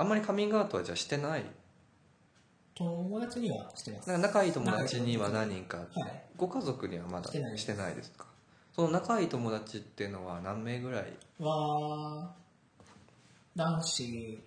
[0.00, 1.44] あんまりカミングアウトはじゃあしてない？
[2.76, 4.08] 友達にはしてます。
[4.08, 5.78] なんか仲いい友達には何人か。
[5.78, 5.88] はい。
[6.36, 8.12] ご家族にはまだしてないです。
[8.12, 8.24] か？
[8.72, 11.12] その仲いい友達っていうのは何名ぐらい？
[11.40, 12.30] は
[13.56, 14.40] 男子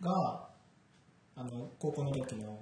[0.00, 0.48] が
[1.36, 2.58] あの高校の時の、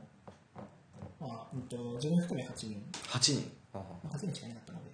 [1.20, 3.52] まあうん、と自分含め8人、8人？
[3.72, 4.90] あ、8人しかいなかったので。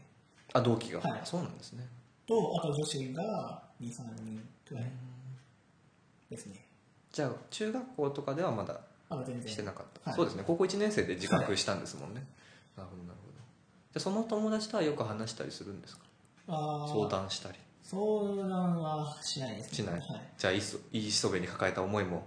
[0.53, 1.21] あ同期が、はい。
[1.25, 1.89] そうなんですね。
[2.27, 3.89] とあと女子が23
[4.23, 4.85] 人くらい
[6.29, 6.67] ですね
[7.13, 8.81] じゃあ中学校とかではまだ
[9.47, 10.17] してなかった、はい。
[10.17, 10.45] そうですね。
[10.47, 12.25] 高校1年生で自覚したんですもんね、
[12.77, 13.35] なるほどなるほど。
[13.35, 16.05] じゃあその友達とはよく話したりするんですか？
[16.49, 16.93] あー。
[16.93, 17.59] 相談したり。
[17.83, 18.01] 相
[18.49, 20.03] 談はしないです、しない、はい、
[20.39, 22.25] じゃあいそいいそべに抱えた思いも？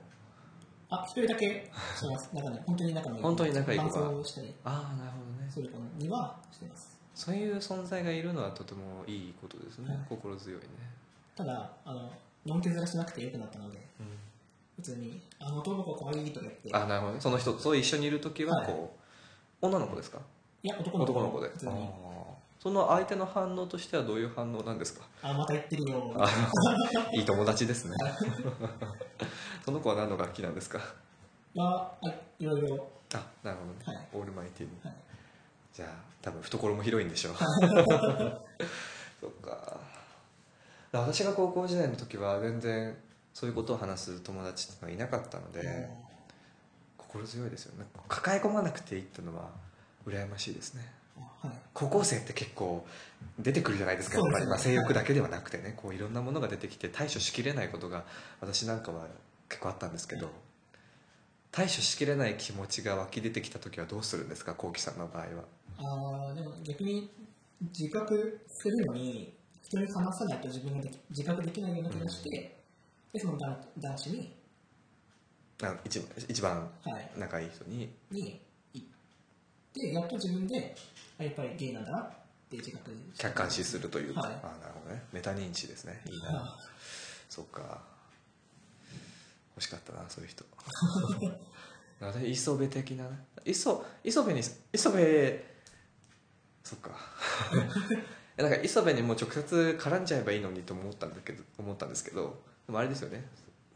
[0.89, 1.71] あ一人だけ。
[1.97, 2.29] します。
[2.33, 2.59] 中に。
[2.65, 4.02] 本当に仲のいい本当に仲いい子が。
[4.02, 5.49] 伴奏したりああなるほどね。
[5.49, 6.99] する子にはしてます。
[7.15, 9.99] そういう存在がいるのはとてもいいことですね、はい。
[10.09, 10.67] 心強いね、
[11.38, 12.11] ただあの
[12.45, 13.77] のんけずらしなくてよくなったので。
[14.02, 14.07] うん
[14.75, 17.13] 普通に「あの男の子かわいい」とか言ってあなるほど。
[17.13, 18.95] ねその人と一緒にいる時はこ
[19.61, 20.19] う、女の子ですか？
[20.63, 21.11] いや男の子。
[21.11, 21.49] 男の子で。
[21.49, 21.71] 普通に。
[21.71, 21.81] あー。
[22.59, 25.05] その相手の反応としてはどういう反応なんですか？
[25.21, 26.13] あまた言ってるよ。
[26.17, 26.27] あ
[27.13, 27.95] いい友達ですね。
[29.65, 30.80] その子は何の楽器なんですか？
[31.58, 32.08] ああ
[32.39, 32.87] いろいろ。
[33.13, 34.08] あなるほどね、はい。
[34.13, 34.95] オールマイティに、はい。
[35.73, 35.89] じゃあ
[36.21, 37.33] 多分懐も広いんでしょう。
[39.21, 39.77] そっか。
[40.91, 42.95] 私が高校時代の時は全然
[43.34, 45.89] そういうことを話す友達っていうのはいなかったので、
[46.98, 47.86] 心強いですよね。
[48.08, 49.50] 抱え込まなくていいっていうのは
[50.08, 50.81] 羨ましいですね。
[51.17, 51.56] あはい。
[51.73, 52.86] 高校生って結構
[53.39, 55.73] 出てくるじゃないですかやっぱり、まあ、性欲だけではなくてね。
[55.76, 58.04] こういろんなものが出てきて対処しきれないことが
[58.39, 59.08] 私なんかは
[59.50, 60.31] 結構あったんですけど
[61.52, 65.28] 対処しきれない気持ちが湧き出てきた時はどうするんですかこうきさんの場合は。
[65.78, 67.11] あーでも逆に
[67.61, 72.62] 自覚するのに人に話さないと自分が自覚できないような気がして、
[73.14, 74.33] でその男男子に、
[75.61, 77.94] あ一一番はい、仲いい人に。
[78.09, 78.42] に
[78.73, 78.88] 行っ
[79.72, 80.75] てやっと自分で
[81.20, 82.10] あやっぱりゲイなんだなっ
[82.49, 84.32] て自覚客観視するというか、はい。
[84.32, 85.04] あなるほどね。
[85.14, 86.02] メタ認知ですね。
[86.10, 86.15] い。
[86.15, 86.58] いな、は
[87.30, 87.82] そっか。
[89.55, 90.43] 欲しかったなそういう人。
[92.02, 93.10] 私磯部的なね。
[93.45, 94.42] 磯磯部に
[94.73, 95.43] 磯部
[96.64, 96.98] そっか。
[98.37, 103.23] なんか磯部にもう直接絡んじゃえばいいのにと思ったんだけど思ったんですけどでもあれですよね。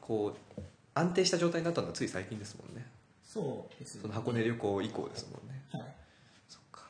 [0.02, 0.62] こう
[0.94, 2.86] 安定した状態になったのはつい最近ですもんね。
[3.24, 5.62] そうですその箱根旅行以降ですもんね。
[5.72, 5.96] はい。
[6.48, 6.82] そっか。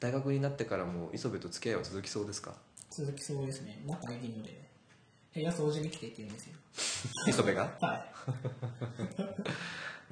[0.00, 2.54] 大学になってからも磯部と付き合いは続きそうですか？
[2.90, 3.80] 続きそうですね。
[3.86, 4.70] 仲いいので。
[5.34, 6.56] 部屋掃除に来てって言うんですよ。
[7.28, 7.62] 磯部が？
[7.80, 8.12] はい。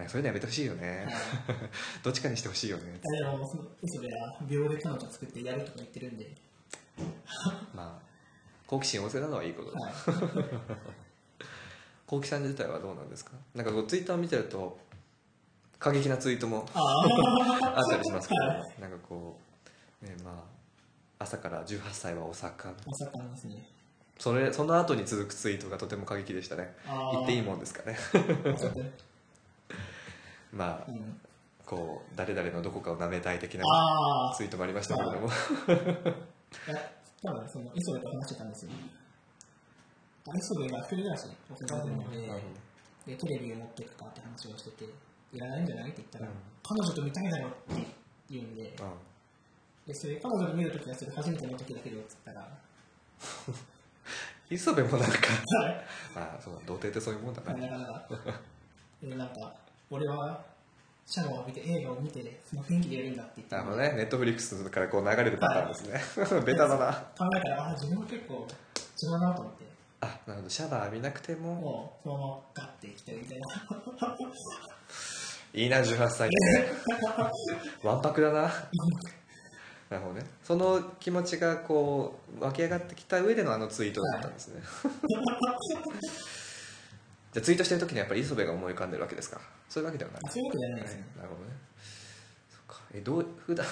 [0.08, 1.06] そういうのやめてほしいよね。
[2.02, 2.98] どっちかにしてほしいよね。
[3.26, 6.34] あでもその嘘では秒で彼女作ってやるとか言ってるんで。
[7.74, 8.10] まあ
[8.66, 9.78] 好奇心旺盛なのはいいことだ。
[9.80, 9.92] はい
[12.10, 13.30] 好奇さん自体はどうなんですか？
[13.54, 14.76] なんかこうツイッターを見てると
[15.78, 19.38] 過激なツイートもあ ったりしますけど、はなんかこ
[20.02, 20.42] うねまあ
[21.22, 22.76] 朝から18歳はお盛ん。
[22.84, 23.68] お魚ですね。
[24.18, 26.74] それその後に続くツイートがとても過激でしたね。
[26.86, 27.92] あ言っていいももんですかね？
[27.94, 27.94] ん
[30.58, 31.20] まあうん、
[31.64, 33.62] こう誰々のどこかを舐めたい的な
[34.36, 35.28] ツイートもありましたけれども。
[37.22, 38.72] 多分その磯部と話してたんですよ
[40.32, 42.04] あ磯部が一人暮らしをするの。
[43.06, 44.84] でテレビを持っていくかって話をしてて
[45.32, 46.32] いらないんじゃないって言ったら、うん
[46.62, 47.86] 彼女と見たいだろって
[48.30, 48.76] 言うんで。
[49.86, 52.46] でそれ彼女と見るときはそれ初めての時だけどって言ったら。
[53.48, 53.54] う ん
[54.54, 55.16] 磯部もなんか
[55.62, 55.86] はい。
[56.16, 59.54] あそうだ童貞ってそういうもんだな、なかなかんか
[59.90, 60.44] 俺は
[61.06, 63.54] シャワーを浴びて映画を見てその雰囲気でやるんだって言って。
[63.54, 63.92] なるほどね。
[63.96, 66.42] ネットフリックスからこう流れるパターンですね。
[66.46, 66.92] ベタだな。
[67.16, 68.46] 考えたらあ自分は結構
[69.02, 69.64] 違うなと思って
[70.02, 70.48] あなるほど。
[70.48, 71.54] シャワー浴びなくても。
[71.54, 73.46] もうそのままガッてきてるみたいな。
[75.52, 76.28] いいな18歳。
[76.28, 78.42] ってわんぱくだな。
[79.90, 80.24] なるほどね。
[80.42, 84.62] その気持ちがこう湧き上がってきた上でのあのツイートだったんですね、
[87.32, 89.40] じゃあツイートしてる時にやっぱり磯部が思い浮かんでるわけですか？
[89.68, 91.50] そういうわけではない、あそういうわけじゃないですねなるほどね。
[92.50, 92.82] そっか。
[92.94, 93.66] えどう普段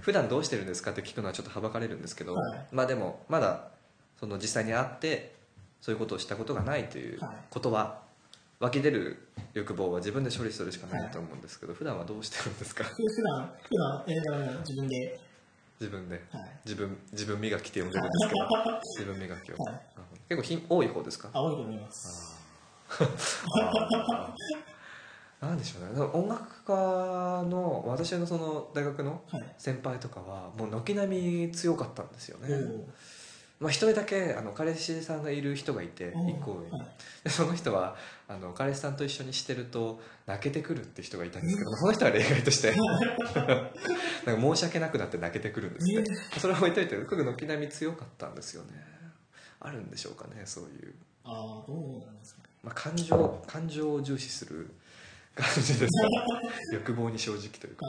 [0.00, 2.66] 普段どうしてるんですかって聞くのはちょっとはばかれるんですけど、はい。
[2.70, 3.70] まあでもまだ
[4.18, 5.34] その実際に会って
[5.80, 7.36] そういうことをしたことがないというはい。
[7.50, 8.00] ことは、
[8.58, 12.84] 湧き出る欲望は自分で処理するしかないと思うんですけど、普段はどうしてるんですか？
[12.84, 15.20] 普段普段映画も自分で。
[15.78, 16.14] 自分で。
[16.32, 16.50] はい。
[16.64, 18.46] 自分自分磨きって呼んでるんですけど
[18.98, 19.80] 自分磨きを、はい。
[20.30, 21.28] 結構ひ多い方ですか？
[21.34, 22.36] 青いと思います
[25.40, 26.00] なんでしょうね。
[26.14, 26.72] 音楽家
[27.48, 29.42] の私のその大学のはい。
[29.58, 31.16] 先輩とかはもう軒並
[31.46, 32.48] み強かったんですよね、
[33.58, 36.68] まあ、一人だけあの彼氏さんがいる人がいて一個上
[37.24, 37.96] でその人は
[38.28, 42.74] あの彼氏さんと一緒にしてると泣けてくるって人がいたんですけどその人は例外として。
[44.26, 46.02] なんか申し訳なくなって泣けてくるんですっ
[46.34, 46.40] て。
[46.40, 48.70] それは置いといて僕軒並み強かったんですよね。
[49.60, 50.94] あるんでしょうかねそういう、
[51.24, 54.70] ああどうなんですかまあ、感情感情を重視する
[55.34, 56.08] 感じですか。
[56.72, 57.86] 欲望に正直というか、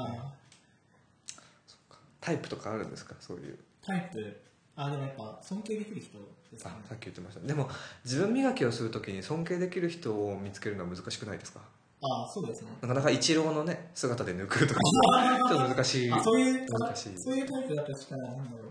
[2.21, 3.53] タイプとかあるんですかそういう。
[3.53, 4.46] ータイプ
[4.79, 6.19] あでもやっぱ尊敬できる人
[6.51, 6.75] ですかね。
[6.85, 7.39] あさっき言ってました。
[7.45, 7.67] でも
[8.05, 11.61] 自分磨きをするときに尊敬できる人を見つけるのは難しくないですか？
[11.99, 12.69] ああそうですね。
[12.81, 14.79] なかなか一郎のね姿で抜くとか
[15.49, 16.11] ちょっと難しい。
[16.11, 17.17] あそういう難しい。
[17.17, 18.65] そういうタイプだとしたらなんだろ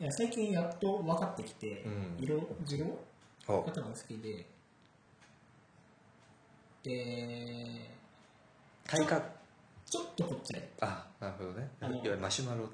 [0.00, 0.02] う。
[0.02, 2.16] いや最近やっと分かってきて、うん。
[2.20, 2.86] 色地色
[3.48, 4.46] おが好きで。
[6.84, 7.90] で
[8.86, 9.30] 体格。
[9.90, 11.68] ちょっとこっちであなるほどね。
[11.80, 12.68] いわゆるマシュマロ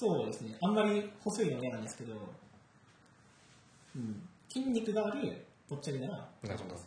[0.00, 0.56] そうですね。
[0.62, 2.14] あんまり細いの嫌なんですけど、
[3.94, 6.80] うん、筋肉があるぽっちゃりならなるほど。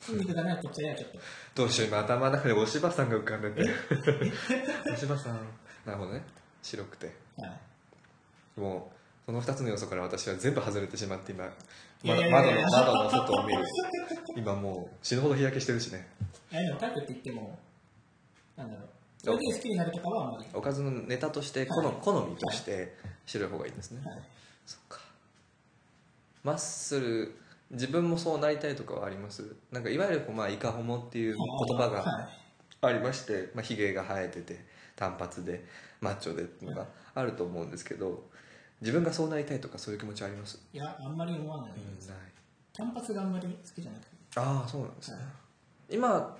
[0.00, 1.18] 筋肉がないぽっちゃりはちょっと。
[1.54, 3.70] どうしよう今頭の中でお柴さんが浮かんでて。
[4.90, 5.40] お柴さん。
[5.84, 6.24] なるほどね。
[6.62, 7.14] 白くて。
[7.36, 7.48] は
[8.56, 8.60] い。
[8.60, 11.44] もうその2つの要素から私は全部外れてしまって今。
[11.44, 12.66] いやい窓やいや。
[12.70, 13.62] 窓の窓の外を見る。
[14.36, 16.08] 今もう死ぬほど日焼けしてるしね。
[16.50, 17.58] いやでもタイプって言っても
[18.56, 18.88] なんだろう
[19.32, 21.94] 好きになるとかはあんまりおかずのネタとして好,、はい。
[22.00, 22.96] 好みとして
[23.26, 24.18] 白い方がいいんですね、はい。
[24.66, 25.00] そっか。
[26.44, 27.34] マッスル
[27.70, 29.56] 自分もそうなりたいとかはあります？
[29.70, 32.28] なんかいわゆるこうまあイカホモっていう言葉がはい。
[32.80, 34.64] ありまして、まあ、ヒゲが生えてて
[34.94, 35.64] 単発で
[36.00, 38.22] マッチョでっていうのがあると思うんですけど
[38.80, 41.76] 自分がそうなりたいとかそういう気持ちはあります、いやあんまり思わない、うん、
[42.06, 42.16] ない。
[42.72, 44.12] 単発があんまり好きじゃなくて。
[44.36, 45.26] ああそうなんですね、はい。
[45.96, 46.36] 今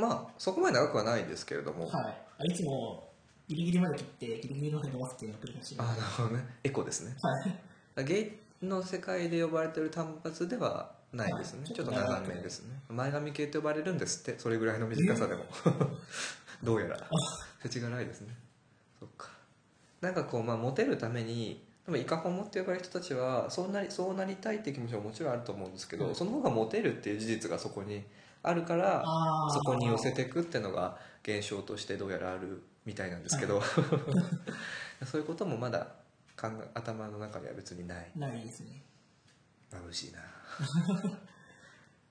[0.00, 2.16] まあそこまで長くはないですけれども、はい。
[2.38, 3.10] あいつも
[3.48, 6.44] ギリギリまで切ってギリギリまで伸ばすっていうのを繰り返しああなるほどね。
[6.64, 7.16] エコですね。
[7.20, 8.04] はい。
[8.04, 8.20] ゲ
[8.62, 11.74] イの世界で呼ばれてる単発ではないですね、はい。
[11.74, 12.78] ちょっと長めですね。
[12.88, 15.44] 前髪系と呼ばれるんですってそれぐらいの短さでも。
[16.62, 17.08] どうやら。
[17.62, 18.36] 世知辛いですね。
[18.98, 19.30] そっか。
[20.00, 26.14] なんかこうまあモテるためにでもイカホモって呼ばれる人たちはそうなりそうなりたいっていう気持ちはもちろんあると思うんですけど、はい。
[26.14, 28.04] その方がモテるっていう事実がそこに
[28.42, 29.02] あるから
[29.52, 33.60] そこに寄せていくっていうのが現象としてどうやらあるみたいなんですけど、
[35.04, 35.86] そういうこともまだ
[36.74, 38.10] 頭の中には別にない。
[38.16, 38.82] ないですね。
[39.70, 40.20] 眩しいな。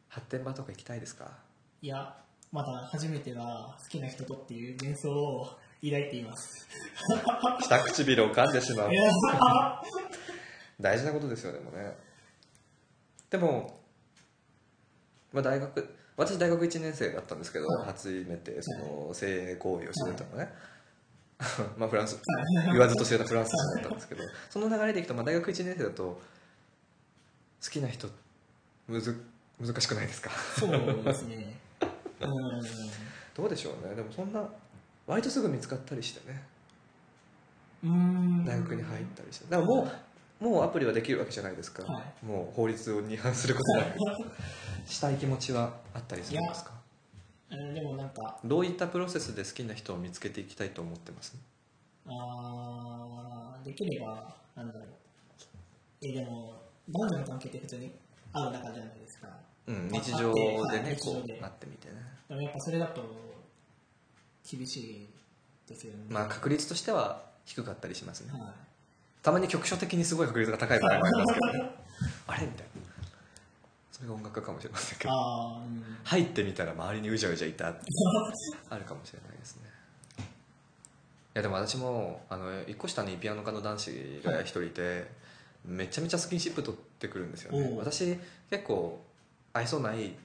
[0.08, 1.32] 発展場とか行きたいですか？
[1.82, 2.16] いや
[2.52, 5.58] まだ初めては好きな人とっていう幻想を抱
[6.02, 6.68] いています。
[7.62, 8.90] 下唇を噛んでしまう。
[10.82, 11.96] 大事なことですよでもね。
[13.30, 13.80] でも、
[15.34, 17.86] まあ、大学私大学1年生だったんですけど、はい。
[17.88, 18.72] 初めてそ
[19.08, 20.54] の性行為をしてたのね、
[21.78, 22.20] まあフランス
[22.72, 26.04] 言わずと知れたフランス人だったんですけど その流れでいくと、まあ、大学1年生だと
[27.64, 28.10] 好きな人
[28.88, 29.24] むず
[29.60, 30.32] 難しくないですか？
[30.58, 31.56] そうですね。
[32.22, 32.62] うん。
[33.36, 33.96] どうでしょうね。
[33.96, 34.44] でもそんな
[35.08, 36.44] 割とすぐ見つかったりしてね。
[37.82, 39.46] 大学に入ったりして。
[39.50, 39.92] だからもう
[40.40, 44.00] もうアプリはできるわけじゃないですか、はもう法律に違反することなく
[44.86, 46.72] したい気持ちはあったりするんですか？
[47.52, 48.40] うんでもなんか。
[48.46, 51.36] どういったプロセスで好きな人を見つけていきたいと思ってます？
[52.08, 54.84] あーできればなんだろう。
[56.02, 57.92] えでも男女の関係って普通に
[58.32, 59.28] 会う仲じゃないですか。
[59.68, 61.96] うん、まあ日常ではいねこう会ってみてね。
[62.30, 63.04] でもやっぱそれだと
[64.50, 65.10] 厳しい
[65.68, 66.06] ですよね。
[66.08, 68.32] まあ確率としては低かったりしますね。
[68.32, 68.52] はい
[69.22, 71.76] たまに局所的にすごい確率が高い場合もありますけどね。
[72.28, 72.46] あれ？
[72.46, 72.80] みたいな。
[73.92, 77.80] それが音楽家かもしれませんけどうん入ってみたら周りにうじゃうじゃいたって
[78.70, 79.64] あるかもしれないですね。
[80.20, 80.24] い
[81.34, 85.08] やでも私もあの一個下にピアノ科の男子が一人いて、
[85.66, 87.76] めちゃめちゃスキンシップ取ってくるんですよね。
[87.78, 88.18] 私
[88.50, 89.02] 結構
[89.52, 90.16] 愛想ない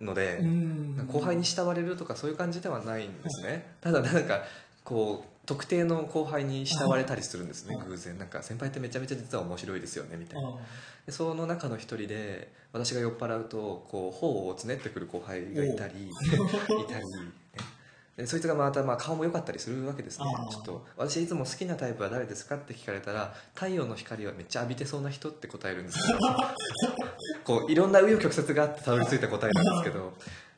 [0.00, 1.06] ので、うん。
[1.06, 4.42] 後輩に慕われるとかそういう感じではないんですね、ただなんか
[4.84, 8.18] こう特定の後輩に慕われたりするんですねはい偶然。
[8.18, 10.48] なんか先輩ってめちゃめちゃ実は面白いですよねみたいな。
[10.48, 10.52] あ
[11.06, 16.12] でその中の一人で私が酔っ払うとこう頬をつねってくる後輩がいたり い
[16.88, 17.32] たり、ね。
[18.16, 26.18] でそいつがまたまあ顔も良かったりするわけですねちょっと私いつも好きなタイプは誰ですかって聞かれたら太陽の光はめっちゃ浴びてそうな人って答えるんですけど
[27.44, 30.14] こういろんな紆余曲折があってたどり着いた答えなんですけど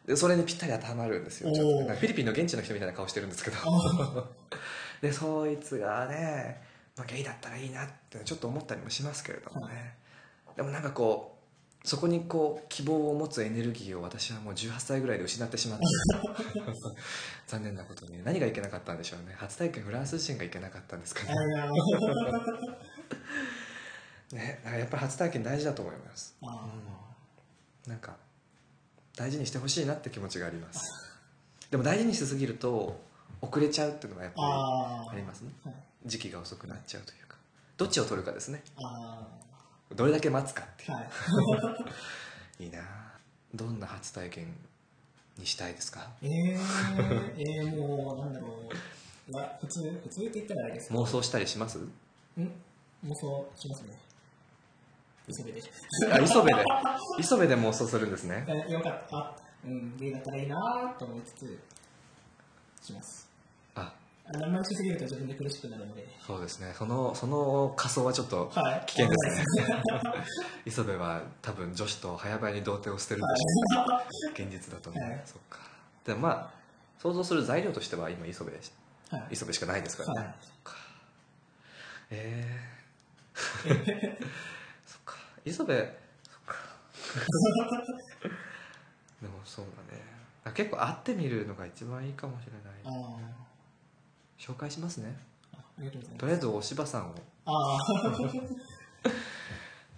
[0.08, 1.52] でそれにぴったり当てはまるんですよ。
[1.52, 3.56] ちょっとフィリピンの現地の人みたいな顔してるんですけど。
[5.02, 6.62] でそいつがね、
[6.96, 9.96] まあ、ゲイだったらいいなってちょっと思ったりもしますけれどもね、
[10.56, 11.36] でもなんかこ
[11.84, 15.84] うそこにこう希望を持つエネルギーを私はもう18歳ぐらいで失ってしまった
[17.46, 19.34] 残念なことに何がいけなかったんでしょうね。
[19.36, 21.34] 初体験フランス人がいけなかったんですかね。
[24.32, 26.34] ねやっぱり初体験大事だと思います。
[26.42, 26.66] あ
[27.86, 28.16] なんか
[29.18, 30.80] 大事にしてほしいなって気持ちがあります。
[31.70, 33.00] でも大事にしすぎると
[33.40, 35.50] 遅れちゃうっていうのがやっぱありありますね。
[35.64, 35.74] はい。
[36.06, 37.36] 時期が遅くなっちゃうというか。
[37.76, 38.62] どっちを取るかですね。
[38.76, 39.26] あ
[39.94, 40.92] どれだけ待つかっていう。
[40.92, 41.08] はい。
[42.64, 42.80] いいな。
[43.54, 44.54] どんな初体験
[45.36, 46.10] にしたいですか？
[46.22, 46.58] えー、
[47.38, 48.62] えー、もうなんだろ
[49.30, 49.36] う。
[49.36, 51.78] わ普通普通って言ったらあれです妄想したりします？
[51.78, 51.90] ん？
[53.04, 53.98] 妄想しますね
[55.30, 55.62] 磯部で。
[56.10, 56.64] あ磯部で
[57.18, 58.44] 磯部で妄想するんですね。
[58.48, 59.16] えよかった。
[59.16, 61.58] あうんゲイだったらいいなと思いつつ
[62.86, 63.28] します。
[63.74, 63.92] あ。
[64.32, 66.08] んまりしすぎると自分で苦しくなるので。
[66.26, 66.72] そうですね。
[66.74, 68.84] そのその仮想はちょっとはい。
[68.86, 69.82] 危険ですね。
[70.64, 73.82] 磯部は多分女子と早々に童貞を捨てるんでしょ
[74.28, 75.22] う 現実だとね、はい。
[75.24, 75.58] そっか。
[76.04, 76.50] でもまあ
[76.98, 78.72] 想像する材料としては今磯部でし
[79.10, 79.28] はい。
[79.32, 80.36] 磯部しかないですからね、はい。
[80.42, 80.74] そっか。
[82.10, 82.68] え
[83.66, 84.18] え
[85.44, 85.72] 磯部。
[86.22, 86.54] そっか。
[89.22, 90.02] でもそうだね。
[90.44, 92.52] あ結構会ってみるのが一番いいかもしれ
[92.84, 93.04] あない。
[93.04, 93.18] ー
[94.38, 95.16] 紹介しますね。
[95.52, 97.14] あありがとうございますとりあえずお柴さんを。
[97.44, 97.78] ああ。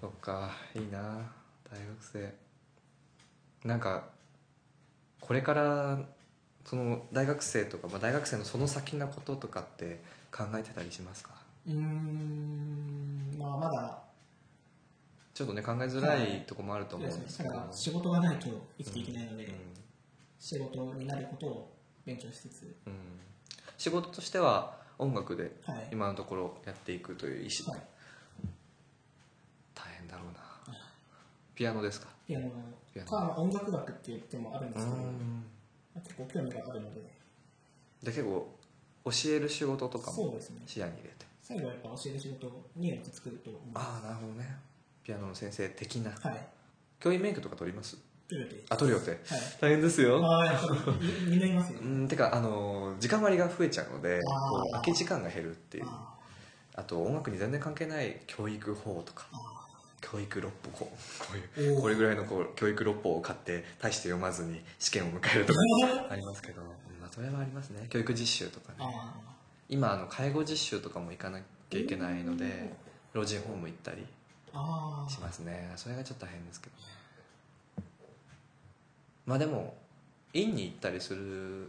[0.01, 0.51] そっか。
[0.75, 0.99] いいな。
[1.71, 2.35] 大学生。
[3.65, 4.09] なんか
[5.21, 5.99] これから
[6.65, 11.31] その大学生とか、まあ、大学生のその先のこととかって考えてたりしますか？
[11.67, 13.37] うーん。
[13.39, 14.03] まあまだ
[15.41, 19.53] ちょっとね考えづらいとこもあると思うんですけど、仕事がないと生きていけないので、うん。
[20.39, 21.73] 仕事になることを
[22.05, 22.77] 勉強しつつ。
[22.87, 22.93] うん。
[23.79, 25.89] 仕事としては音楽ではい。
[25.93, 27.83] 今のところやっていくという意思、はい。
[29.75, 30.77] 大変だろうな。
[31.55, 32.09] ピアノですか？
[32.27, 32.51] ピアノ
[32.93, 35.45] ピ音楽学って言ってもあるんですけど、うん。
[36.03, 37.01] 結構興味があるので。
[38.03, 38.47] で結構
[39.07, 40.61] 教える仕事とかもそうですね。
[40.67, 41.25] 視野に入れて。
[41.41, 44.57] 最後はやっぱ教える仕事によって作ると思うああなるほどね
[45.11, 46.11] ピアノの先生的な。
[46.13, 46.47] はい。
[47.01, 47.99] 教員免許とか取ります？
[48.69, 49.11] あ取る予定。
[49.11, 49.21] はい。
[49.61, 50.21] 大変ですよ。
[50.25, 50.63] あ
[51.27, 54.21] み みんないますようんてかあの時間割が増えちゃうので
[54.71, 55.85] 空き時間が減るっていう。
[55.89, 56.15] あ
[56.77, 59.37] あと音楽に全然関係ない教育法とかあ
[60.01, 60.85] 教育六法。
[60.85, 60.93] こ
[61.57, 65.59] ういうこれぐらいのこう教育六法を買って大して読まずに試験を迎えるとか
[66.11, 66.63] ありますけど、
[67.01, 67.87] まあ、それはありますね。
[67.91, 68.77] 教育実習とかね。
[68.79, 69.13] あ
[69.69, 72.73] 今あの介護実習とかも行かなきゃいけないので
[73.13, 74.07] 老人ホーム行ったり
[75.09, 75.73] しますね。
[75.77, 76.83] それがちょっと大変ですけどね。
[79.27, 79.75] まあでも
[80.33, 81.69] 院に行ったりする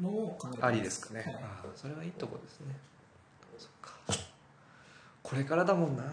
[0.00, 2.66] のを考えてますありですかね、はいああそれはいいとこですね。
[3.58, 3.92] そっか。
[5.22, 6.02] これからだもんな。
[6.02, 6.12] はい。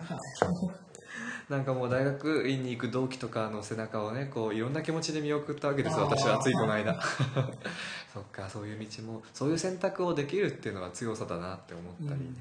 [1.52, 6.98] なんかもう大学院に行く同期とかの背中をねこういろんな気持ちで見送ったわけです私はついこの間。
[8.14, 12.36] そっかそういう道もそういう選択をできるっていうのは強さだなって思ったりね、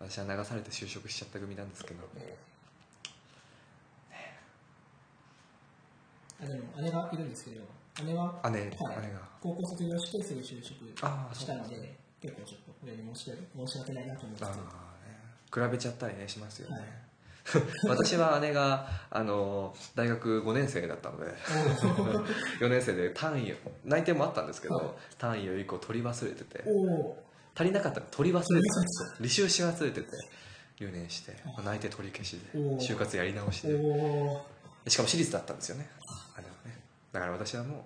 [0.00, 2.00] 私は流されて就職しちゃった組なんですけど。
[6.40, 7.62] あでも姉がいるんですけど
[8.04, 8.60] 姉は姉、はい。
[8.60, 8.70] 姉
[9.12, 9.20] が。
[9.40, 10.84] 高校卒業してすぐ就職
[11.34, 14.44] したので結構ちょっと親に申し訳申し訳ないなと思って。
[14.44, 14.50] ね
[15.52, 16.86] 比べちゃったりねしますよね、はい。
[17.88, 21.32] 私は姉があの大学5年生だったので。
[22.60, 24.86] 4 年生で単位を内定もあったんですけど、はい。
[25.18, 26.62] 単位を1個取り忘れてて。
[26.66, 27.27] おお
[27.58, 29.08] 足りなかったら取り忘れてたんですよ。
[29.20, 30.08] 履修し忘れてて
[30.78, 33.76] 留年してはい内定取り消しで就活やり直しおで
[34.86, 35.88] おしかも私立だったんですよね。
[36.36, 36.80] あれはね。
[37.12, 37.80] だから私はもう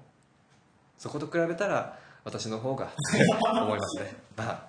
[0.99, 2.93] そこと比べたら私の方が
[3.63, 4.15] 思いますね。
[4.37, 4.69] まあ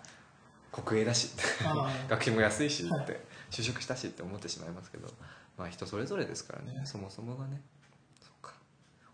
[0.81, 1.29] 国営だし。
[1.65, 3.03] あ学費も安いしはい。
[3.03, 3.19] って
[3.51, 5.07] 就職したしって思ってしまいますけど
[5.57, 6.81] まあ人それぞれですからね。
[6.85, 7.61] そもそもがね。
[8.21, 8.53] そっか。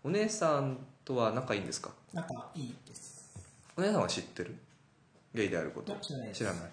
[0.04, 1.90] お姉さんとは仲いいんですか？
[2.14, 3.28] 仲いいです。
[3.76, 4.56] お姉さんは知ってる？
[5.34, 5.96] ゲイであること。
[6.00, 6.70] 知らない。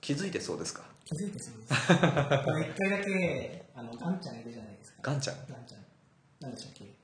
[0.00, 0.82] 気づいてそうですか？
[1.04, 1.74] 気づいてそうです。
[1.74, 4.98] 一回だけあのガンちゃんいるじゃないですか。
[5.02, 5.36] ガンちゃん？
[5.48, 5.80] ガンちゃん。
[6.40, 6.94] 何でしたっけ？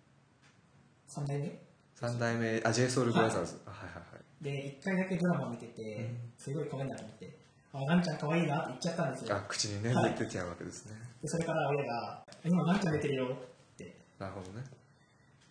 [1.08, 1.60] 三代目？
[1.94, 4.44] 三代目あ j ソ u l b r o t h e r s はいはいはい。
[4.44, 7.38] で一回だけドラマを見ててすごい可愛いなと思って
[7.72, 9.36] あガンちゃん可愛いなって言っちゃったんですよ。
[9.36, 10.14] あ口にねはい。
[10.14, 10.92] 出てちゃうわけですね。
[11.22, 13.26] でそれから親が「今ガンちゃん出てるよ」
[13.74, 14.64] ってなるほどね。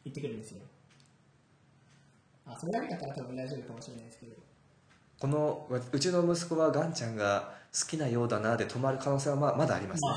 [0.05, 0.61] 言ってくるんですよ。
[2.45, 4.35] あそれだけだったら多分大丈夫かもしれないですけど
[5.23, 10.09] このわうちの息子はガンちゃんが好きなようだなで止まる可能性はままだありますね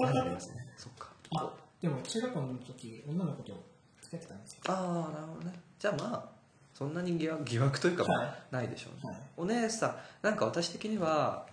[0.00, 0.68] まだありますね。
[0.78, 1.08] そっか。
[1.36, 3.52] あでも中学校の時女の子と
[4.00, 5.60] 付き合ってたんですよああなるほどね。
[5.80, 6.28] じゃあまあ
[6.72, 8.04] そんなに疑惑疑惑というか
[8.52, 11.44] ないでしょうね、はいお姉さんなんか私的には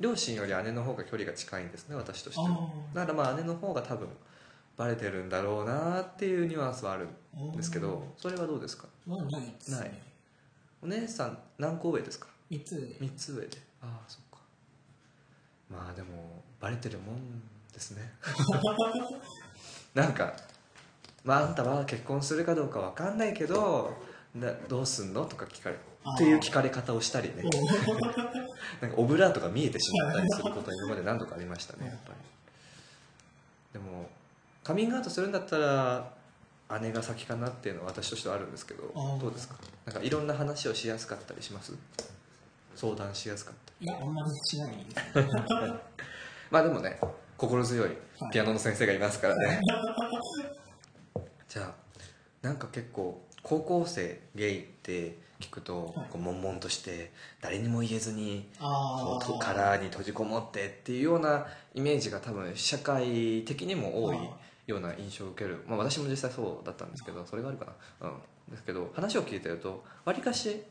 [0.00, 2.48] 両親より姉の方が距離が近いんですね私としては。
[2.50, 4.08] あだからまあ姉の方が多分
[4.76, 7.06] バレてるんだろうなっていうニュアンスはある
[7.38, 8.88] んですけどそれはどうですか？
[9.06, 9.78] まあないですね。
[9.78, 10.02] ない
[10.84, 13.58] お姉さん何個上ですか？3つで3つ上で。
[13.82, 14.38] ああそっか。
[15.70, 18.12] まあでもバレてるもんですね。
[19.94, 20.34] なんか
[21.24, 23.96] まああんたは結婚するかどうかわかんないけど
[24.34, 25.24] などうすんの？
[25.24, 25.78] とか聞かれっ
[26.18, 27.44] ていう聞かれ方をしたりね。
[28.82, 32.18] なんかオブラートが見えてしまったりすることは今まで何度かありましたねやっぱり。
[33.72, 34.10] でも
[34.62, 36.12] カミングアウトするんだったら
[36.80, 39.56] 姉が先かなっていうのは私としてはあるんですけどどうですか？
[39.86, 41.72] なんかいろんな話をしやすかったりします？
[42.74, 44.74] 相談しやすかったいやあんまりしない
[46.50, 46.98] まあでもね
[47.36, 47.90] 心強い
[48.32, 49.60] ピアノの先生がいますからね。
[51.48, 51.74] じゃあ
[52.42, 56.08] なんか結構高校生ゲイって聞くとはい。
[56.10, 58.48] こう悶々として誰にも言えずに
[59.40, 64.18] 殻に閉じこもってっていうようなイメージが多分社会的にも多い
[64.66, 67.66] ような印象を受ける、まあ、私も実際そうだったんですけどそれがあるか
[68.00, 68.08] な。
[68.08, 68.16] うん。
[68.50, 70.62] ですけど話を聞いてるとわりかし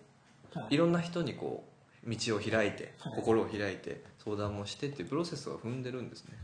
[0.53, 0.75] はい。
[0.75, 1.63] いろんな人にこ
[2.05, 3.13] う道を開いてはい。
[3.15, 6.37] 心を開いて相談もしてっていうプロセスを踏んでるんですね。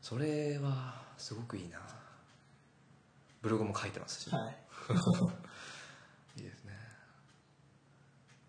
[0.00, 1.78] それはすごくいいな。
[3.42, 4.56] ブログも書いてますし、はい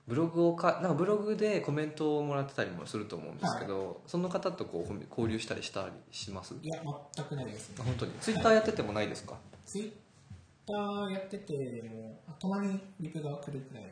[0.07, 6.55] ブログをかなんかブログでコメントをもらってたりもすると思うんですけど、その方とこう交流したりしたりします？
[6.61, 6.81] いや
[7.15, 7.75] 全くないですね。
[7.79, 8.11] あ本当に？
[8.21, 9.35] ツイッターやっててもないですか、
[9.65, 9.91] ツイッ
[10.65, 13.83] ターやっててもあたまにリプが来るくらい。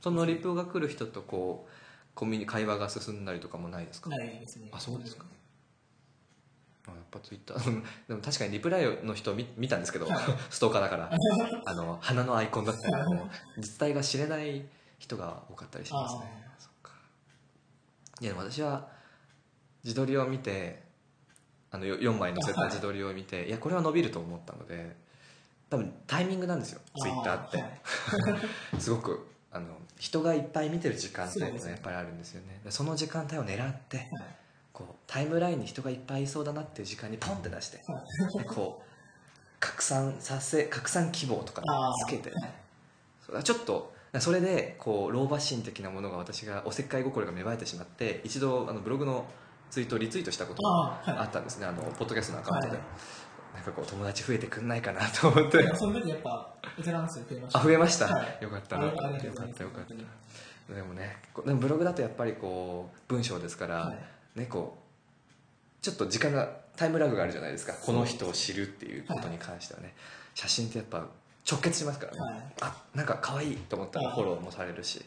[0.00, 1.70] そのリプが来る人とこう
[2.14, 4.10] コミュニ会話が進んだりとかもないですか？
[4.10, 4.68] ないですね。
[4.72, 5.24] あそうですか。
[6.86, 10.06] あやっぱツイッター でも確かにリプライの人を見見たんですけど
[10.50, 11.10] ストーカーだから。
[11.64, 12.94] あの花のアイコンだったり
[13.58, 14.66] 実態が知れない
[14.98, 16.22] 人が多かったりしますね。
[16.58, 16.92] そっか。
[18.20, 18.88] いや私は
[19.84, 20.82] 自撮りを見て
[21.70, 24.96] あのよ4枚載せた 自撮りを見ていやこれは伸びると思ったので
[25.68, 26.80] 多分タイミングなんですよ。
[26.96, 27.80] ツイッターって、はい。
[28.80, 29.66] すごくあの
[29.98, 32.60] 人がいっぱい見てる時間帯がやっぱりあるんですよね。
[32.64, 34.08] でその時間帯を狙ってはい。
[34.72, 37.78] こうタイムラインに人がいっぱいいそうだなっていう時間にポンって出して
[38.36, 38.86] でこう
[39.58, 41.62] 拡散させ拡散希望とか
[42.06, 42.30] つけて。
[43.24, 49.26] それはちょっとそれでこう老婆心的なものが私がおせっかい心が芽生えてしまって一度あのブログの
[49.70, 51.66] ツイートをリツイートしたことがあったんですね。
[51.66, 52.86] あのポッドキャストのアカウントで、はい。
[53.54, 55.74] なんかこう友達増えてくんないかなと思って。
[55.74, 57.58] その時やっぱベテラン数増えました。
[57.58, 58.44] あ増えました、はい。
[58.44, 58.84] よかったな。
[58.84, 59.84] よかったよかっ
[60.68, 60.74] た。
[60.74, 63.94] でもねこでもブログだとやっぱりこう文章ですから、は
[64.36, 64.40] い。
[64.40, 64.78] ねこ
[65.80, 67.72] うちょっと時間がタイムラグがあるじゃないですか。
[67.72, 69.94] この人を知るっていうことに関してはね、
[70.34, 71.06] 写真ってやっぱ
[71.50, 72.42] 直結しますからね、はい。
[72.60, 75.04] あなんか可愛いと思ったらフォローもされるし。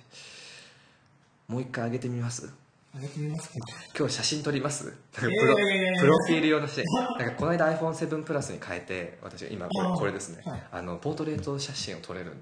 [1.48, 2.48] もう一回上げてみます？
[2.96, 3.66] 上げてみますか。
[3.98, 4.94] 今日写真撮ります？
[5.12, 6.86] プロプロフィール用の写真。
[7.18, 10.64] なんかこの間 iPhone7 プラスに変えて私今これこれですね、はい。
[10.72, 12.34] あのポートレート写真を撮れる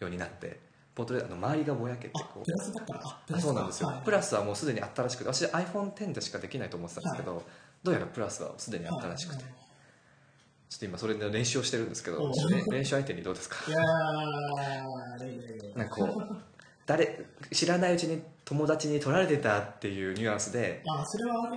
[0.00, 0.58] ようになって
[0.96, 2.44] ポートレートあの周りがぼやけてあこう。
[2.44, 4.02] プラスだったらあそうなんですよ、はい。
[4.04, 7.44] プラスはもうすでにあったらしくて私 iPhone10 でしかできないと思ってたんですけど、
[7.84, 9.52] どうやらプラスはすでにあったらしくて、はい
[10.68, 12.30] ちょっと今それで練習をしてるんですけど
[12.70, 13.56] 練習相手にどうですか？
[13.68, 13.78] いや
[15.76, 16.36] なんかこう
[16.86, 21.50] 誰知らないうちに友達に取られてたっていうニュアンスであそれは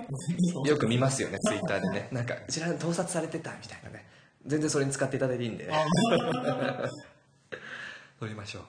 [0.66, 0.76] よ。
[0.76, 2.08] く見ますよね ツイッターでね。
[2.12, 4.06] なんか知らない盗撮されてたみたいなね。
[4.46, 5.68] 全然それに使っていただいていいんで。
[5.72, 5.84] あ
[8.18, 8.62] 撮りましょう。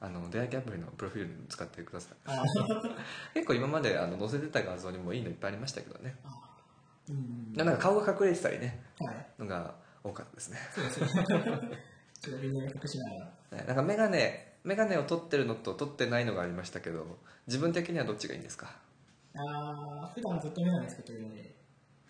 [0.00, 2.16] あの出会い系アプリのプロフィールに使ってください。
[2.26, 2.42] あ。
[3.34, 6.16] 結構今まであの載せてた画像にもいいのいっぱいありましたけどね。
[6.24, 6.30] うん
[7.08, 9.26] なんか顔が隠れてたりねはい。
[9.38, 10.58] のが多かったですね。
[10.74, 11.08] そうですね。
[12.20, 13.16] ちょっと微妙に隠しなが
[13.50, 13.58] ら。
[13.58, 18.74] ねなんかメガネメガネを取ってるのと取ってないのがありましたけど自分的にはどっちがいいんですか？
[19.36, 21.40] あー普段ずっとメガネつけてるので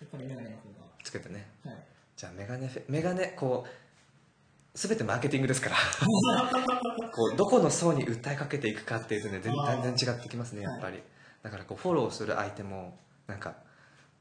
[0.01, 0.63] やっぱりメガネの方
[1.03, 1.47] つけてね。
[1.65, 1.83] がはい。
[2.17, 5.77] じゃあメガネフェメガネこう全てマーケティングですから。
[7.13, 9.53] こうどこの層に訴えかけていくかっていうとね全
[9.97, 11.01] 然違ってきますねやっぱり、
[11.45, 13.55] だからこうフォローする相手もなんか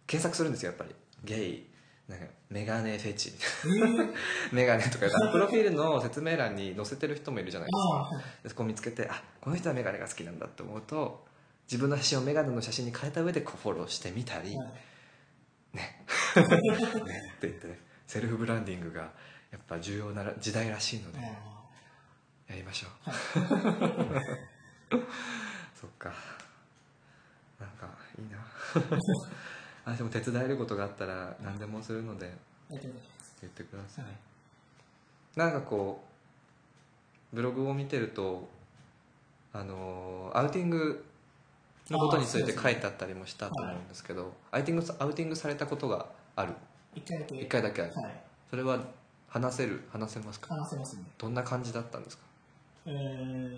[0.07, 0.95] 検索するんですよやっぱり。
[1.23, 1.73] ゲイ
[2.07, 4.13] なんかメガネフェチみたいな。
[4.51, 8.23] メガネとかプロフィールの説明欄に載せてる人もいるじゃないですか。
[8.43, 11.25] でそこを見つけてあこの人はメガネが好きなんだって思うと
[11.71, 14.67] 自分の写真をメガネの写真に変えた上でこうフォローしてみたり、はい。
[15.77, 15.77] ね。
[15.77, 16.03] ね。
[16.35, 19.11] って言ってねセルフブランディングが
[19.51, 21.21] やっぱ重要な時代らしいのであ
[22.49, 24.21] やりましょう、は
[25.79, 26.13] そっか。
[27.59, 27.87] なんか
[28.19, 28.37] いいな
[29.86, 32.32] あでも手伝えることがあったら何でもするので
[32.69, 32.82] 言っ
[33.50, 34.06] てください。
[34.06, 34.13] はい
[35.36, 36.04] なんかこ
[37.34, 38.48] うブログを見てると
[39.52, 41.04] あのアウティング
[41.89, 46.54] のことについて書いてあったりもしたと思うんですけどアウティングアウティングされたことがある。
[46.93, 47.36] 一回だけ。
[47.36, 47.93] 一回だけある。
[47.96, 48.24] はい。
[48.48, 48.80] それは
[49.28, 49.84] 話せる？
[49.91, 50.54] 話せますか？
[50.54, 51.04] 話せますね。
[51.17, 52.24] どんな感じだったんですか？
[52.86, 53.58] うー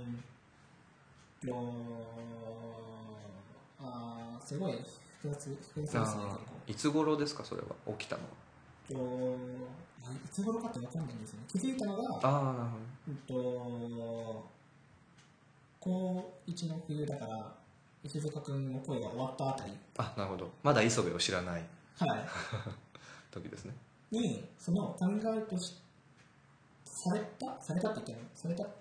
[3.82, 4.74] あーすごい
[5.30, 6.18] 複雑複雑
[6.68, 9.38] いつ頃ですかそれは起きたのは？
[10.14, 11.46] いつ頃かって分かんないんですよね。
[11.48, 14.46] 気づいたのがああなるほうんと
[15.80, 17.56] 高1の冬だから
[18.04, 19.72] 石塚君の声が終わったあたり。
[19.72, 20.52] どあなるほど。
[20.62, 21.64] まだ磯部を知らない
[21.98, 22.26] は
[23.32, 23.74] 時ですね。
[24.12, 25.76] いにそのカミングアウトし
[26.86, 27.60] された？
[27.60, 28.30] されたって言ってるの？
[28.36, 28.74] されたって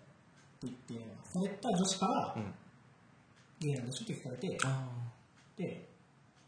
[0.62, 2.54] 言ってるのはされた女子からうん。
[3.60, 4.88] ゲイなんでしょって聞かれてあ
[5.56, 5.93] で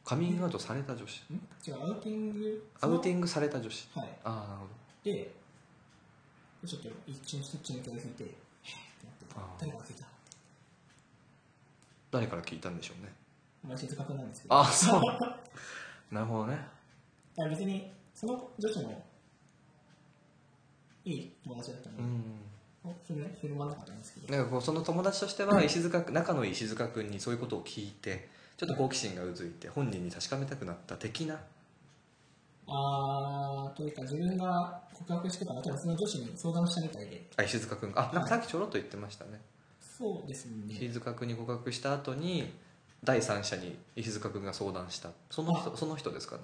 [0.06, 1.22] カミングアウトされた女子。
[1.32, 1.34] ん？
[1.66, 3.88] 違うアウティングアウティンングされた女子。
[3.92, 4.10] グはい。
[4.22, 4.70] ああなるほど。
[5.12, 5.34] で
[6.64, 8.32] ちょっと一瞬そっちの気がついてえっっ
[9.00, 9.60] てなってあー。
[9.60, 10.06] 誰から聞いた？
[12.12, 13.12] 誰から聞いたんでしょうね。
[13.64, 14.54] まあ石塚君なんですけど。
[14.54, 15.02] ああそう。
[16.14, 16.58] なるほどね。
[17.36, 19.04] いや別にその女子も
[21.04, 22.22] いい友達だったので、うん。
[23.04, 24.32] それね振る舞わなかったんですけど。
[24.36, 31.38] なんかこうその友達としては石塚仲のいい石塚君にそういうことを聞いてちょっと好奇心がうずいて本人に確かめたくなった的な？
[32.68, 37.26] あーというか自分が告白してから多分その女子に相談したみたいで。
[37.36, 39.40] あ石塚君があなんかさっきちょろっと言ってましたね。
[39.80, 40.74] そうですね。
[40.74, 42.52] 石塚君に告白した後に
[43.04, 45.10] 第三者に石塚君が相談した。
[45.30, 46.42] その人その人ですかね？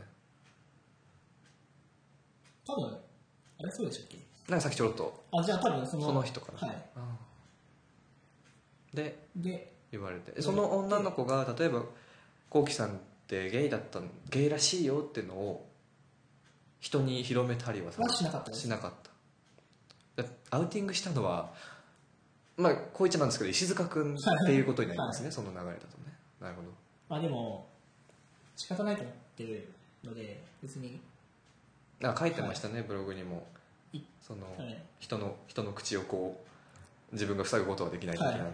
[2.66, 2.96] 多分
[3.59, 4.18] あれそうでしたっけ？
[4.48, 5.25] なんかさっきちょろっと。
[5.33, 6.77] あじゃあ多分そのその人かな、はい。
[6.77, 7.03] ああ
[8.94, 10.40] でで言われて。
[10.42, 11.83] その女の子が例えば
[12.53, 12.91] こうきさんっ
[13.27, 15.67] てゲイだったゲイらしいよっていうのを
[16.81, 18.93] 人に広めたりはさはしなかったしなかっ
[20.17, 20.23] た。
[20.23, 21.51] だアウティングしたのは
[22.59, 26.12] まあこう言っちゃなんですけど石塚君っていうことになりますね、その流れだとね。
[26.43, 26.69] なるほど。
[27.09, 27.67] まあでも
[28.55, 29.73] 仕方ないと思ってる
[30.05, 31.01] ので別に。
[32.05, 33.47] あ書いてましたね、ブログにも。
[33.95, 34.01] い。
[34.21, 34.79] その、はい。
[35.01, 36.38] 人の人の口をこ
[37.11, 38.53] う自分が塞ぐことはできない的なね、はい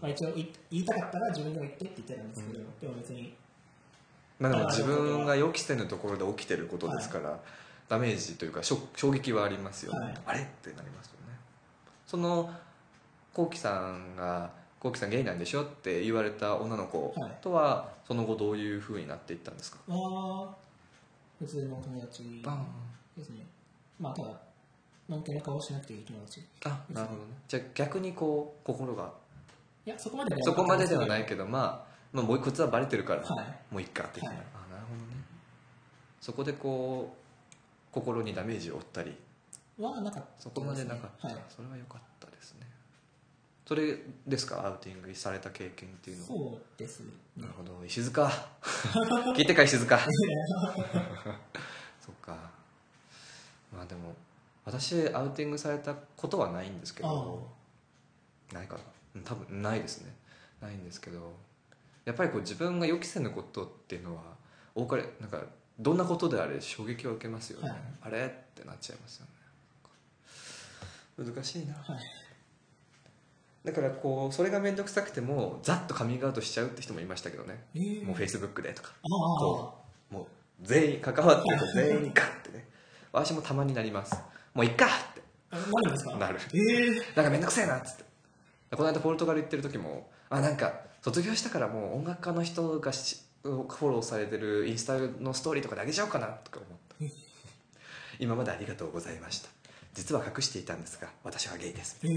[0.00, 3.34] まあ、一応い言いたかったら自分でも言ってって言ってたんですけど、でも別に。
[4.38, 7.38] まあでも自分が予期せぬところで起きてることですから、
[7.88, 8.78] ダメージというか衝
[9.10, 10.14] 撃はありますよね、はい。
[10.26, 10.40] あれ？
[10.40, 11.36] ってなりますよね。
[12.06, 12.50] その
[13.34, 17.32] こうきさんが「こうきさんゲイなんでしょ?」って言われた女の子はい。
[17.42, 19.78] とはその後どういうふうになっていったんですか？
[19.88, 20.54] は
[21.38, 22.42] 普通の友達。
[23.16, 23.46] ですね。
[23.98, 24.28] まあただ
[25.08, 26.40] のんけの顔をしなくていい友達。
[26.40, 27.26] いあなるほどね。
[27.48, 29.12] じゃあ逆にこう心が
[29.86, 33.46] やそこまでではそこまでではなないけどまあ、まあ、もうこいつはバレてるから、はい。
[33.72, 34.36] もういっかってはい。
[34.36, 34.46] あなる
[34.86, 35.22] ほどね。
[36.20, 39.16] そこでこう心にダメージを負ったり。
[39.78, 40.28] はなかった。
[40.38, 41.36] そこまでなかった、はい。
[41.48, 42.66] それは良かったですね。
[43.66, 44.66] それですか？
[44.66, 46.28] アウティングされた経験っていうのは。
[46.28, 47.12] そうですね。
[47.36, 47.82] なるほど。
[47.86, 48.26] 石塚。
[49.36, 49.98] 聞いてか石塚。
[52.04, 52.36] そっか。
[53.72, 54.14] まあでも
[54.64, 57.46] 私アウティングされたことはないんですけど
[58.52, 58.86] ないかなうん
[59.24, 60.12] 多分ないですね。
[60.60, 61.34] ないんですけど
[62.04, 64.22] やっぱりこう自分が予期せぬことっていうのは
[64.74, 65.42] 多かれなんか
[65.78, 67.80] どんなことであれ衝撃を受けますよね、はい。
[68.02, 68.26] あれ？
[68.26, 69.32] ってなっちゃいますよね。
[71.32, 71.74] 難しいな。
[71.74, 71.98] はい。
[73.64, 77.64] だからこうそれが面倒くさくてもざっとカミングアウトしちゃうって人もいましたけどね。
[77.74, 78.92] えー、もうフェイスブックでとか。
[79.02, 79.74] こ
[80.10, 80.26] うもう
[80.62, 82.68] 全員関わってる人全員にガッてね。
[83.12, 84.14] 私もたまになります。
[84.54, 85.20] もういっかって。
[85.50, 86.16] あなるんですか？
[86.16, 86.38] なる。
[86.54, 88.04] ええなんかめんどくせえなっつって
[88.76, 96.96] この間ポルトガル行ってる時もあなんか卒業したからもう音楽家の人がしフォローされてるインスタのストーリーとかであげちゃおうかなとか思った。
[98.18, 99.48] 今までありがとうございました。
[99.94, 101.98] 実は隠していたんですが私はゲイです。
[102.04, 102.08] え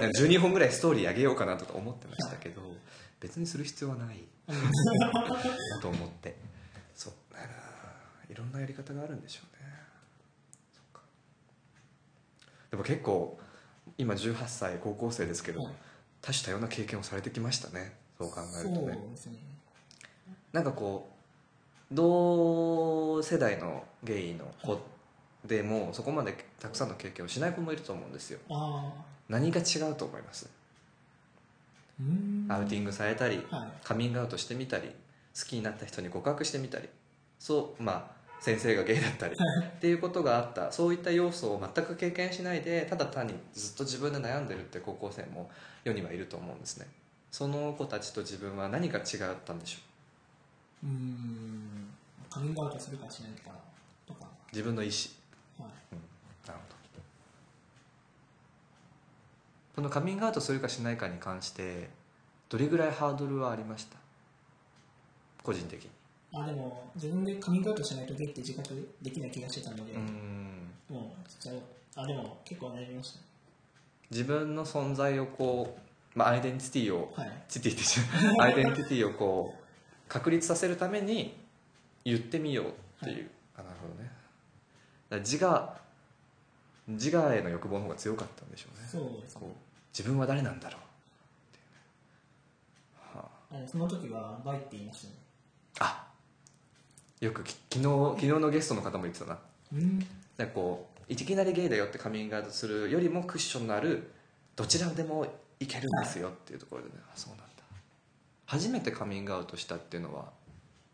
[0.00, 2.62] え12本ぐらいストーリーあげようかなとか思ってましたけど
[3.20, 4.24] 別にする必要はない。
[4.48, 4.54] な
[5.80, 6.36] と思って。
[6.94, 7.12] そう。
[8.30, 9.62] いろんなやり方があるんでしょうね。
[12.70, 13.38] でも結構
[13.98, 15.72] 今18歳高校生ですけど、はい。
[16.20, 17.94] 多種多様な経験をされてきましたね。
[18.18, 18.92] そう考えるとね。
[18.92, 18.98] ね。
[20.52, 21.08] なんかこ
[21.90, 24.80] う同世代のゲイの子
[25.44, 28.38] でもそこまでたくさんの経験をしない子もいると思うんですよ。
[29.28, 30.48] 何が違うと思います？
[32.48, 33.68] アウティングされたりはい。
[33.82, 34.88] カミングアウトしてみたり
[35.38, 36.88] 好きになった人に告白してみたり。
[37.38, 40.70] そうまあ先生がゲイだったり っていうことがあった。
[40.72, 45.50] そういった要素を全く経験しないでただ単にずっと自分で悩んでるって高校生も
[45.84, 46.86] 世にはいると思うんですね。
[47.30, 49.04] その子たちと自分は何が違っ
[49.44, 49.78] たんでしょ
[50.84, 50.86] う？
[50.86, 51.94] うーん。
[52.28, 53.50] カミングアウトするかしないか
[54.06, 54.26] とか。
[54.52, 55.74] 自分の意思はい。
[55.92, 55.98] うん。
[56.46, 56.72] なるほど。
[59.76, 61.88] このカミングアウトするかしないかに関して
[62.48, 63.96] どれぐらいハードルはありました？
[65.42, 65.88] 個人的に。
[65.88, 65.92] う
[66.34, 70.70] あでも自分でカミングアウトしないとゲイって自覚できない気がしてたので、うーん。
[70.88, 71.56] もうちっちゃい
[71.96, 73.18] あでも結構悩みまし
[74.10, 75.76] 自分の存在をこ
[76.14, 77.32] う、まあ、アイデンティティをたはい。
[77.48, 79.62] チティって言っちゃうアイデンティティをこう
[80.08, 81.34] 確立させるために
[82.04, 82.70] 言ってみようっ
[83.04, 84.10] ていう、あなるほどね。
[85.22, 85.80] 自我
[86.88, 88.86] 自我への欲望の方が強かったんでしょうね。
[88.90, 89.42] そうですね。
[89.96, 90.84] 自分は誰なんだろうっ
[91.52, 91.64] ていう。
[93.18, 93.58] ね、はあ。
[93.58, 95.14] のその時はバイって言いましたね。
[95.80, 96.01] あ、あ
[97.22, 99.38] よくき昨日昨日のゲストの方も言ってたな。
[99.72, 100.00] うん。
[100.36, 104.10] なんかこういきなりゲイだよってカミングアウトするよりもクッションのある
[104.56, 105.24] どちらでも
[105.60, 107.44] いけるんですよっていうところでね、あそうなんだ。
[108.44, 110.32] 初めてカミングアウトしたっていうのは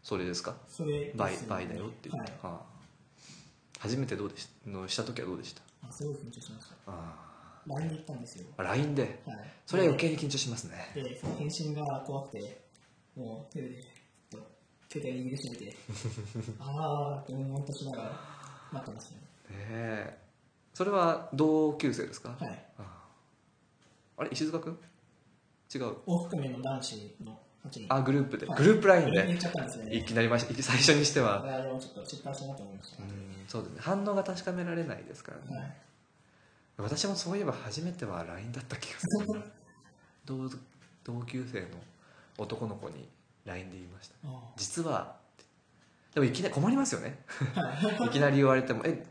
[0.03, 0.55] それですか？
[0.69, 1.13] それね。
[1.15, 2.27] バイバイだよっていう、はい。
[2.43, 2.61] はあ。
[3.79, 4.71] 初めてどうでした？
[4.71, 5.63] のした時はどうでした？
[5.89, 6.75] あすごい緊張しました。
[6.89, 8.45] あ LINE で行ったんですよ。
[8.59, 9.23] あ LINE で。
[9.25, 9.39] はい。
[9.65, 10.91] それは余計に緊張しますね。
[10.95, 12.61] でその返信が怖くて
[13.17, 13.83] もう手で
[14.91, 15.77] 携帯握りしめて
[16.59, 18.21] ああって思ってしながら
[18.73, 19.21] 待ってましたね。
[19.21, 19.27] ね
[19.71, 20.19] え。
[20.73, 22.65] それは同級生ですか、はい。
[22.79, 23.09] ああ
[24.19, 24.79] あれ石塚君？
[25.75, 25.97] 違う。
[26.07, 27.95] 大含めの男子の8人。
[27.95, 28.59] あグループで、はい。
[28.59, 28.89] グループ
[29.49, 29.95] ったんですよね。
[29.97, 31.43] いきなりまし最初にしては。
[31.43, 33.81] あれもちょっと失敗したなと思いました、うんそうですね。
[33.81, 35.77] 反応が確かめられないですからね、はい。
[36.79, 39.43] 私もそういえば初めては LINE だった気がする
[40.25, 40.49] 同
[41.03, 41.67] 同級生の
[42.37, 43.09] 男の子に
[43.49, 44.15] LINE で言いました。
[44.25, 45.17] あ実は
[46.15, 47.19] でもいきなり困りますよね。
[48.07, 48.09] い。
[48.11, 49.05] きなり言われてもえ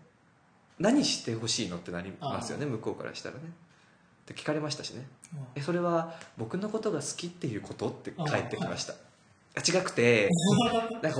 [0.79, 3.41] 何してほしいのってなりますよね向こうからしたらね。
[3.41, 5.07] って聞かれましたしね。
[5.33, 8.93] あえそれは僕のことが好きっていうことって返ってきました。
[9.55, 10.29] あ違くて
[11.01, 11.19] なんか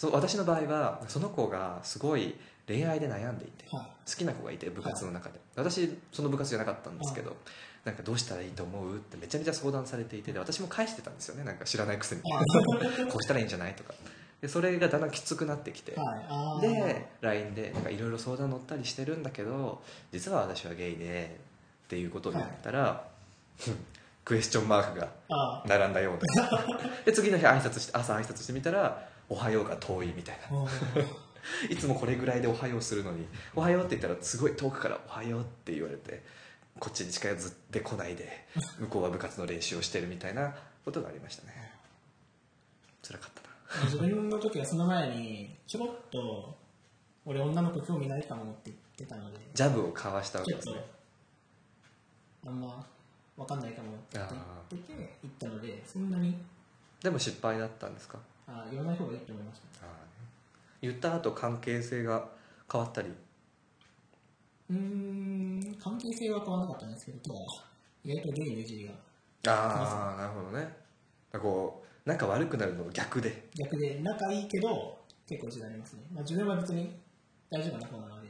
[0.00, 2.34] そう私の場合はその子がすごい
[2.66, 3.86] 恋愛で悩んでいてはい。
[4.10, 5.38] 好きな子がいて部活の中で。
[5.56, 7.36] 私その部活じゃなかったんですけど
[7.84, 11.44] なんかどうしたらいいと思うってめちゃめちゃ相談されていてで私も返してたんですよね。
[11.44, 12.22] なんか知らないくせに。
[13.12, 13.92] こうしたらいいんじゃないとか。
[14.40, 15.94] でそれがだんだんきつくなってきて。
[16.62, 19.82] で LINE でなんかいろいろ相談乗ったりしてるんだけど
[20.12, 21.38] 実は私はゲイで
[21.84, 23.06] っていうことを言ったら、
[24.24, 26.18] クエスチョンマークがあ並んだよう
[27.04, 30.68] でで次の日挨拶して朝挨拶してみたら「おはよう」が遠いみたいな。
[31.70, 36.22] いつもこれぐらいで「おはよう」するのに「おはよう」って言ったらすごい遠くから「おはよう」って言われて
[36.78, 38.46] こっちに近づってこないで
[38.78, 41.72] 向こうは部活の練習をしてるみたいなことがありましたね。
[43.02, 43.42] 辛かった
[43.78, 43.84] な。
[43.86, 46.56] 自分の時はその前にちょろっと
[47.24, 50.84] 俺女の子興味ないかもって言ってたのでジャブを交わしたわけですね。
[52.46, 52.86] あんま
[53.36, 54.28] 分かんないかもってあ
[54.70, 56.36] 言ってて行ったのでそんなに
[57.02, 58.18] でも失敗だったんですか？
[58.52, 59.92] あ言わない方がいいと思いましたあー
[60.82, 62.28] 言った後関係性が
[62.70, 63.08] 変わったり？
[64.70, 67.40] うーん関係性は変わらなかったんですけどただ
[68.04, 68.92] 意外とゲイのいじりが。
[69.52, 70.76] ああなるほどね。
[71.32, 73.48] こう仲悪くなるのが逆で。
[73.54, 76.98] 逆で仲いいけど結構いじられますね、まあ、自分は別に
[77.50, 78.28] 大丈夫な方なので。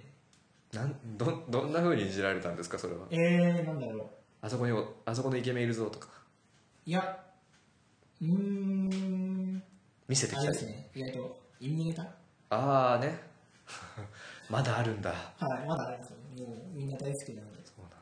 [0.72, 3.06] なんどどんな風にいじられたんですかそれは？
[3.10, 4.06] えー、なんだろう。
[4.42, 4.72] あそこに
[5.04, 6.08] あそこのイケメンいるぞとか。
[6.86, 7.20] いや
[8.20, 9.62] うーん
[10.10, 10.42] 見せてきた。
[10.42, 10.88] りあれですね。
[10.92, 12.02] 意外とインネタ
[12.50, 13.16] ああね。
[14.50, 15.10] まだあるんだ。
[15.10, 16.16] はいまだありますよ。
[16.48, 17.64] もうみんな大好きなので。
[17.64, 17.96] そうだ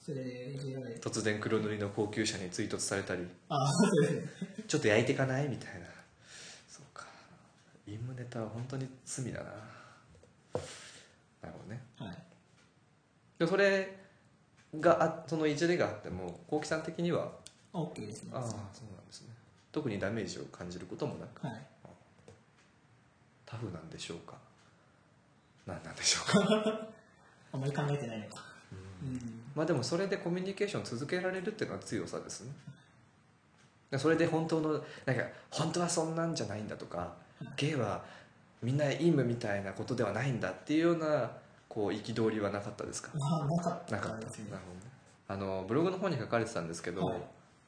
[0.00, 0.58] それで
[1.00, 3.28] 突然黒塗りの高級車に追突されたり。
[3.48, 4.28] ああそうですね。
[4.66, 5.46] ちょっと焼いていかない？
[5.48, 5.86] みたいな。
[6.68, 7.06] そうか。
[7.84, 9.44] 陰夢ネタは本当に罪だな。
[9.44, 9.56] なる
[11.42, 11.80] ほどね。
[11.96, 12.18] はい。
[13.38, 13.96] でそれ
[14.80, 17.30] があそのいじりがあっても幸喜さん的には
[17.72, 18.32] ？OK ですね。
[18.34, 18.58] ああそう
[19.74, 21.44] 特にダメージを感じることもなく。
[21.44, 21.66] はい。
[23.44, 24.36] タフなんでしょうか？
[25.66, 26.30] 何なんでしょう
[26.62, 26.86] か？
[27.52, 28.42] あまり考えてないのか。
[29.02, 29.42] うん。
[29.54, 32.52] まあでもそれでコミュニケーション続けられるっていうのは強さですね。
[33.90, 34.72] でそれで本当の
[35.06, 37.12] なんか本当はそんなんじゃないんだとか
[37.56, 38.04] ゲイは
[38.62, 41.30] みんな陰夢みたいなことではないんだっていうような
[41.68, 43.10] こう憤りはなかったですか？
[43.18, 43.96] まあなかった。
[43.96, 44.26] なかった。
[44.28, 44.34] ね。
[45.26, 47.20] あのブログの方に書かれてたんですけど、はい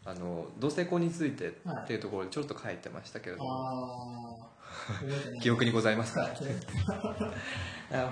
[0.07, 6.31] あの同性婚についてはいっていうところでちょっと書いてましたけれども、ああ覚えてない記憶にございますか、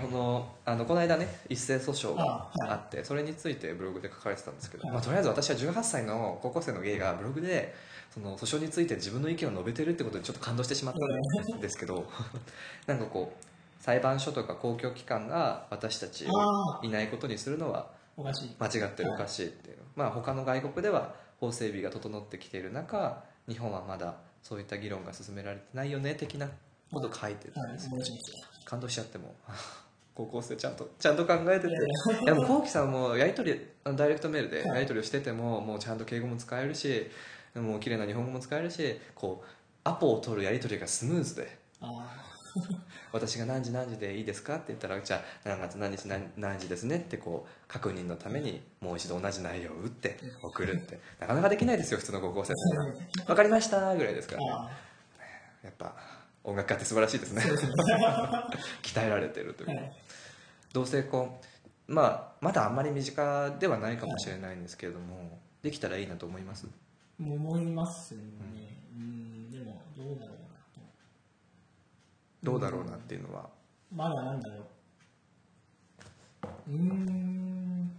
[0.02, 2.70] このあのこの間ね一斉訴訟があはい。
[2.70, 4.92] あってそれについてブログで書かれてたんですけど、はい。
[4.94, 7.74] まあ、とりあえず私は18歳の高校生のゲイがブログで
[8.12, 12.08] その訴訟について自分の意見を述べてるってことでちょっと感動してしまったんですけど
[12.86, 18.56] なんかこう裁判所とか公共機関が私たちをあいないことにするのはおかしい。
[18.58, 26.48] 間違ってるおかしいっていう、まあ他の外国では法整備が整ってきている中日本はまだそういった議論が進められてないよね的な
[26.92, 28.06] ことを書いてたはいんですよ思い
[28.64, 29.34] 感動しちゃっても
[30.14, 31.74] 高校生ちゃんと ちゃんと考えてて。
[31.74, 32.26] い。
[32.26, 33.60] やもうこうきさんもやり取り
[33.96, 34.68] ダイレクトメールではい。
[34.68, 37.10] やり取りをしててももうちゃんと敬語も使えるし
[37.54, 39.48] もう綺麗な日本語も使えるしこう
[39.84, 41.58] アポを取るやり取りがスムーズで。
[41.80, 42.33] あ
[43.12, 50.98] 私が何時何時でいいですかって言ったらじゃあ何月何日何何時ですねってこう確認のためにもう一度同じ内容を打って送るって。
[51.20, 54.70] なかなかできないですよ普通の高校生あって分かりましたぐらいですから。
[55.62, 55.94] やっぱ
[56.44, 57.42] 音楽家って素晴らしいですね。
[58.82, 59.92] 鍛えられてるという、はい。
[60.72, 61.34] 同性婚
[61.86, 66.66] まあまだあんまり身近ではないかもしれないんですけれども、できたらいいなと思います？
[67.20, 68.20] 思いますね。
[68.96, 69.50] うん。
[69.50, 70.33] でもどうだろう
[72.44, 73.48] どうだろうなっていうのは、
[73.94, 74.56] まだなんだろ
[76.66, 76.70] う。
[76.70, 77.90] うーん。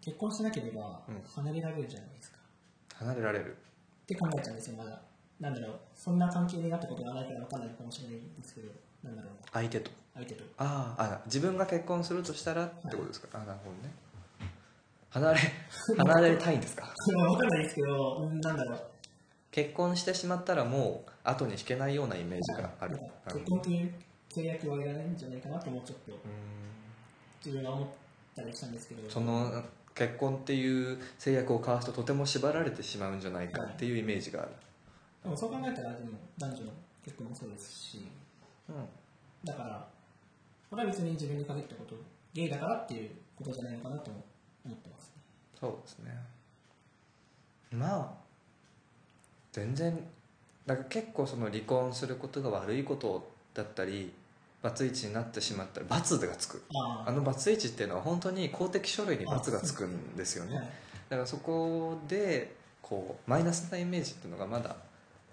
[0.00, 2.38] 結婚しなければうん離れられるじゃないですか、
[2.96, 3.56] 離れられる。
[4.02, 5.00] って考えちゃうんですよまだ。
[5.40, 5.78] なんだろう。
[5.94, 8.68] そんな関係になったことがないから分かんないかもしれないんですけど
[9.04, 9.32] なんだろう。
[9.52, 9.90] 相手と。
[10.14, 10.44] 相手と。
[10.58, 13.94] あーあ自分が結婚するとしたらってことですか、あなるほどね。
[15.10, 15.38] 離れ
[15.96, 16.92] 離れたいんですか？
[17.06, 18.80] 分かんないですけどうんなんだろう
[19.58, 22.96] 結婚してしまったらもう後に引けないようなイメージがある。
[23.26, 23.92] 結婚という
[24.30, 26.16] 契約はいらないんじゃないかなともちょっとう
[27.44, 27.88] 自分が思っ
[28.36, 29.10] たりしたんですけど。
[29.10, 29.64] その
[29.96, 34.52] 結婚っていう制約を交わすととても縛られてしまうんじゃないかっていうイメージがある、
[35.24, 36.70] でもそう考えたらでも男女の
[37.04, 38.06] 結婚もそうですし。
[38.68, 38.76] うん。
[39.44, 39.88] だから
[40.70, 41.96] これは別に自分に限ったこと
[42.32, 44.24] ゲイだからっていうことじゃないのかなとも
[44.64, 45.12] 思ってますね。
[45.58, 46.16] そうですね。
[47.72, 48.27] まあ
[49.52, 49.98] 全然
[50.66, 54.12] だから結構その離婚することが悪いことだったり
[54.62, 56.62] バツイチになってしまったら罰がつく。
[56.74, 60.56] ああのバツイチっていうのは本当に公的書類に罰がつくんですよね。
[60.56, 60.64] はい。
[61.08, 64.76] だからそこでこうマイナスなイメージっていうのがまだ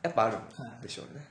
[0.04, 1.26] やっぱあるんでしょうね、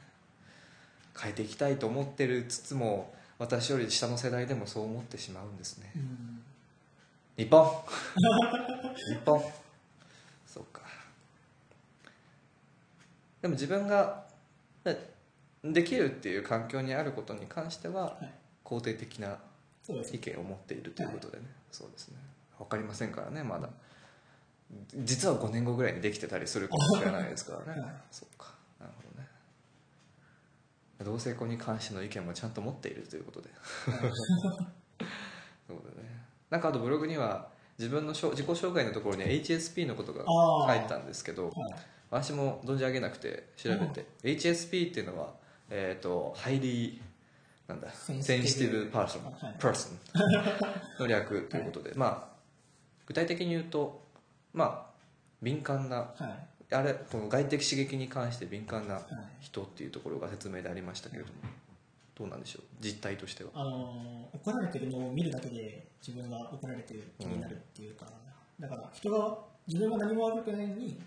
[1.19, 5.93] 変えていきたいと思ってるつつも私より下の世代でもそう思ってしまうんですね。
[5.95, 6.43] うん。
[7.37, 7.65] 日本。
[9.09, 9.43] 日本
[10.47, 10.83] そうか
[13.45, 14.25] でも自分が
[14.85, 14.99] で
[15.63, 18.33] できるっていう環境にあることに関してははい。
[18.65, 19.37] 肯定的な
[19.87, 22.17] 意見を持っているということでね、そうですね。
[22.59, 23.69] 分かりませんからねまだ。
[24.95, 27.91] 実は5年後ぐらいにできてたりするかもしれないですからね、 はい。
[28.11, 28.55] そうか。
[28.81, 29.29] なるほどね。
[31.01, 33.51] 同性婚に関しての意見もちゃんと持っているということで。
[35.69, 36.09] そうだね。
[36.49, 41.55] なんかあとブログには自分の自己紹介のところに HSP のことが書いてたんですけどはい
[42.11, 44.07] 私も存じ上げなくて調べて。
[44.23, 45.33] HSP っていうのは
[45.71, 47.01] えっ、とハイリー
[47.69, 49.57] なんだセンシティブブパーソンはい。
[49.59, 49.99] パーソン
[51.01, 52.35] の略ということで、まあ
[53.07, 54.03] 具体的に言うと
[54.53, 54.95] まあ
[55.43, 56.13] 敏感なは
[56.71, 56.75] い。
[56.75, 59.05] あれこの外的刺激に関して敏感なはい。
[59.41, 61.35] 人っていうところが説明でありましたけれども
[62.17, 62.63] どうなんでしょう？
[62.81, 63.51] 実態としては。
[63.55, 68.05] あのー怒られてるのを見るだけで自分が怒られてる気になるっていうか、
[68.61, 71.01] だから人が自分が何も悪くないのに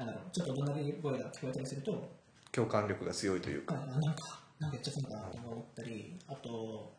[0.00, 2.10] なんだろうちょっと怒鳴り声が聞こえたりすると
[2.50, 3.74] 共感力が強いというか。
[3.74, 6.92] あなんかなんかやっちゃったんだなと思ったりあと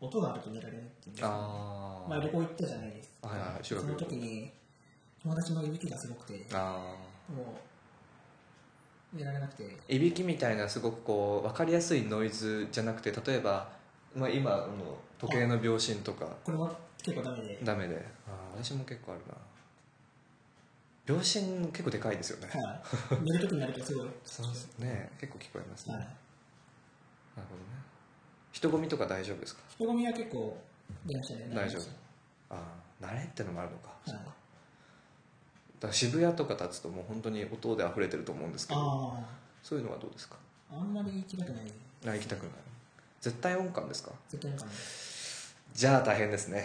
[0.00, 1.12] 音があると寝られないっていう。
[1.12, 4.52] んですかあ前旅行行ったじゃないですか、はいはいその時に
[5.22, 6.94] 友達のいびきがすごくてあ
[7.34, 7.54] も
[9.14, 9.76] う寝られなくて。
[9.88, 13.70] いびきみたいなすごくこう分かりやすいノイズじゃなくて例えば、
[14.14, 14.68] まあ、今の
[15.18, 16.26] 時計の秒針とか。
[16.44, 16.70] これも
[17.02, 17.96] 結構ダメで、ダメで。
[18.26, 19.34] あー私も結構あるな
[21.06, 25.10] 秒針結構でかいですよね、はい、寝る時になるとすごい、はい、そうですね。
[25.20, 26.06] 結構聞こえますね、なる
[27.36, 27.66] ほどね。
[28.52, 29.62] 人混みとか大丈夫ですか？
[29.68, 30.56] 人混みは結構
[31.06, 31.50] 出ましたね。
[31.54, 31.82] 大丈夫。
[32.50, 32.62] あ
[33.02, 34.12] あ慣れってのもあるのか、はい。
[34.12, 34.32] か。
[35.80, 38.80] だ渋谷とか立つともう本当に音で溢れてると思うんですけど。
[38.80, 39.24] あ
[39.62, 40.36] そういうのはどうですか？
[40.70, 41.72] ああんまり行きたくない。
[42.06, 42.50] あ行きたくない。
[43.20, 44.12] 絶対音感ですか？
[44.28, 44.72] 絶対なんかね
[45.72, 46.64] じゃあ大変ですね。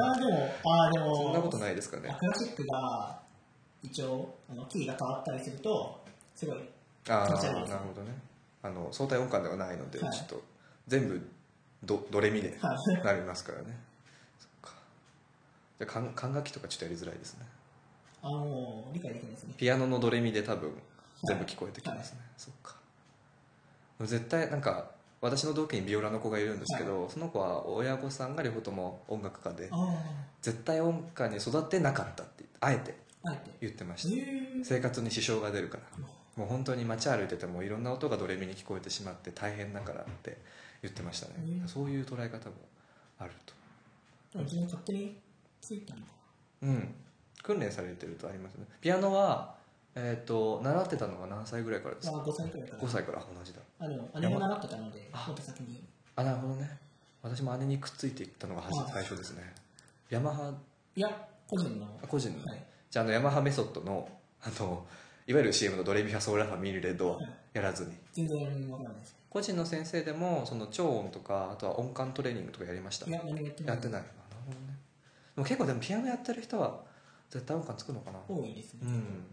[0.00, 2.14] ああでもああでもそんなことないですかね。
[2.18, 3.18] クラシックが
[3.82, 6.58] 一応あのキーが変わったりするとすごい
[7.08, 7.70] ああ気持ち悪いです。
[7.70, 8.12] なるほどね。
[8.62, 10.16] あの相対音感ではないので、はい。
[10.16, 10.42] ちょっと
[10.86, 11.28] 全部
[11.82, 13.78] ドドレミではなりますからね。
[14.38, 14.74] そっか。
[15.78, 17.46] じゃあ管管楽器とかちょっとやりづらいですね。
[18.22, 19.54] ああもう理解できないですね。
[19.56, 20.76] ピアノのドレミで多分
[21.24, 22.76] 全部聞こえてきますね、そっか。
[24.00, 24.90] 絶対なんか
[25.20, 30.02] 私の同期にビオラの子がいるんですけど、その子は親御さんが両方とも音楽家であ
[30.40, 32.94] 絶対音感に育ってなかったってあえて
[33.60, 34.08] 言ってました。
[34.14, 34.64] えー。
[34.64, 35.82] 生活に支障が出るから。
[36.36, 40.38] もう本当に街歩いててもいろんな音がドレミに聞こえてしまって大変だからって
[40.80, 41.68] 言ってましたね、うん。
[41.68, 42.54] そういう捉え方も
[43.18, 43.52] あると。
[44.32, 45.18] でも自分勝手に
[45.60, 46.00] ついたの？
[46.00, 46.06] か
[46.62, 46.94] うん。
[47.42, 48.64] 訓練されてるとありますね。
[48.80, 49.54] ピアノは
[49.94, 52.16] えっ、と習ってたのは何歳ぐらいからですか？
[52.16, 52.82] あ5歳くらいから。
[52.82, 53.60] 5歳から同じだ。
[53.80, 55.24] あでも姉も習ってたのであ。
[55.26, 55.82] もっと先に。
[56.16, 56.78] あなるほどね。
[57.22, 59.52] 私も姉にくっついていったのが最初ですね。
[60.08, 60.54] ヤマハ？
[60.96, 61.86] いや個人の。
[62.02, 64.08] あ個人の、はいじゃああのヤマハメソッドの
[64.42, 64.86] あの
[65.26, 67.20] いわゆる CM のドレミファソーラファミルレドは
[67.52, 67.92] やらずに。
[68.12, 69.16] 全然です。
[69.28, 73.06] 個人の先生でもその超音とかあとは音感トレーニングとかやりました。
[73.06, 73.44] いややってない。
[73.44, 73.70] やってない。
[73.70, 74.04] あなる
[74.44, 74.76] ほどね。
[75.36, 76.80] でも結構でもピアノやってる人は
[77.30, 78.18] 絶対音感つくのかな。
[78.28, 79.24] 多いですね、うん。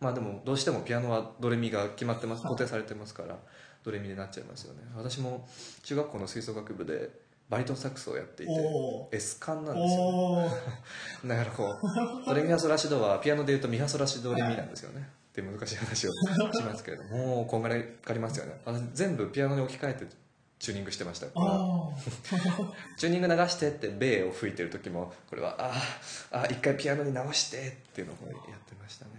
[0.00, 2.42] まあでもどうしてもピアノはドレミが決まってます。
[2.42, 3.36] 固定されてますから
[3.84, 4.80] ドレミになっちゃいますよね。
[4.96, 5.46] 私も
[5.82, 7.10] 中学校の吹奏楽部で
[7.52, 10.40] バリトンサックスをやっていてお S 感なんですよ。
[11.28, 15.06] だからこうドレミファソラシドはピアノでいうとミファソラシドレミなんですよね。
[15.32, 18.58] って難しい話をしますけれどももうこんがらがりますよね。
[18.64, 20.06] 私全部ピアノに置き換えて
[20.58, 21.90] チューニングしてましたあ
[22.96, 28.16] チューニング流してってベイを吹いてる時もこれはあーあー一回ピアノに直してっていうのを
[28.48, 29.10] やってましたね。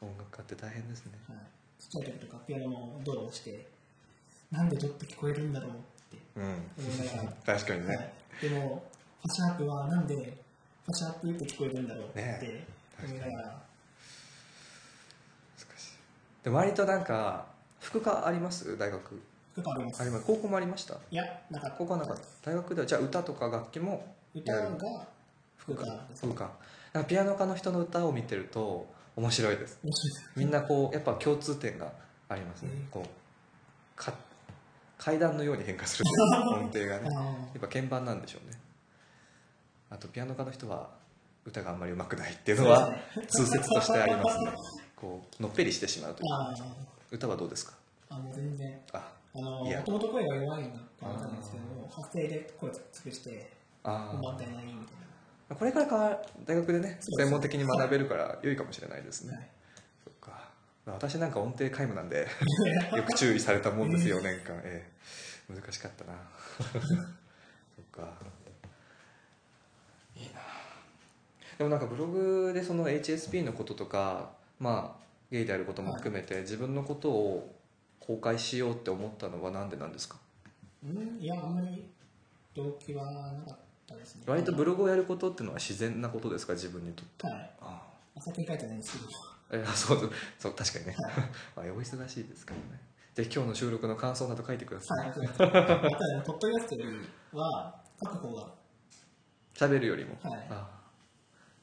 [0.00, 1.12] 音楽家って大変ですね。
[1.28, 3.66] あ、はい、ちっちゃい時とかピアノのドアをして
[4.50, 5.72] なんでドって聞こえるんだろう
[6.36, 6.70] うん。
[7.44, 8.12] 確かにね、はい、
[8.42, 8.82] でも
[9.22, 12.66] ファシャープはなんでファシャープって聞こえるんだろうってね
[13.02, 13.48] 思いながら、
[15.58, 15.94] 難しい
[16.44, 17.46] で割となんか
[17.80, 18.76] 副科あります？
[18.76, 19.22] 大学。
[19.56, 20.02] よくあります。
[20.02, 20.24] あります。
[20.26, 20.94] 高校もありました？
[21.10, 22.50] いやなんか高校はなかった。
[22.50, 24.70] 大学ではじゃあ歌とか楽器も歌が
[25.56, 26.50] 副科副科
[26.92, 29.78] なんかピアノ科の人の歌を見てると面白いです。
[30.34, 31.92] みんなこうやっぱ共通点が
[32.28, 32.70] ありますね。
[32.72, 32.86] うん。
[32.90, 33.08] こう
[33.96, 34.12] か
[35.04, 37.08] 階段のように変化するという音程がね。
[37.16, 38.58] あ やっぱ鍵盤なんでしょうね。
[39.90, 40.90] あとピアノ科の人は
[41.44, 42.90] 歌があんまり上手くないっていうのは
[43.28, 44.52] 通説としてありますね。
[44.96, 46.26] こうのっぺりしてしまうという。
[46.32, 46.54] あ
[47.10, 47.74] 歌はどうですか？
[48.08, 48.80] あもう全然。
[48.92, 53.52] ああのもともと声が弱いなって思ったんですけど発声で声を尽くして
[53.82, 54.96] あ本番でないみたい
[55.50, 55.56] な。
[55.56, 59.48] これから大学でね専門的に学べるから良いかもしれないですね、はい
[60.86, 62.26] 私なんか音程皆無なんで
[62.94, 64.86] よく注意されたもんですよ4年間え
[65.50, 65.52] え。
[65.54, 66.12] 難しかったな。
[66.60, 68.12] そっか。
[70.16, 70.40] いいな。
[71.58, 77.54] でもなんかブログでその HSP のこととかまあゲイであることも含めて自分のことを
[78.00, 80.16] 公開しようって思ったのは何でなんですか？
[80.84, 81.90] うんいやあんまり
[82.54, 84.24] 動機はなかったですね。
[84.26, 86.52] 割とブログをやることっていうのは自然なことですか？
[86.52, 87.26] 自分にとって。
[87.26, 87.50] はい。
[87.60, 87.82] あ
[88.16, 88.20] あ。
[88.20, 89.08] 書いてないんですけど
[89.54, 90.96] えーそうそうそう確かにね、
[91.56, 92.80] ま あ、お忙しいですからね。
[93.14, 95.08] で今日の収録の感想など書いてください。
[95.08, 95.90] はいただ
[96.24, 96.76] ポッドキャス
[97.32, 98.52] トは書く方が。
[99.54, 100.46] 喋るよりも、はい。
[100.50, 100.84] ああ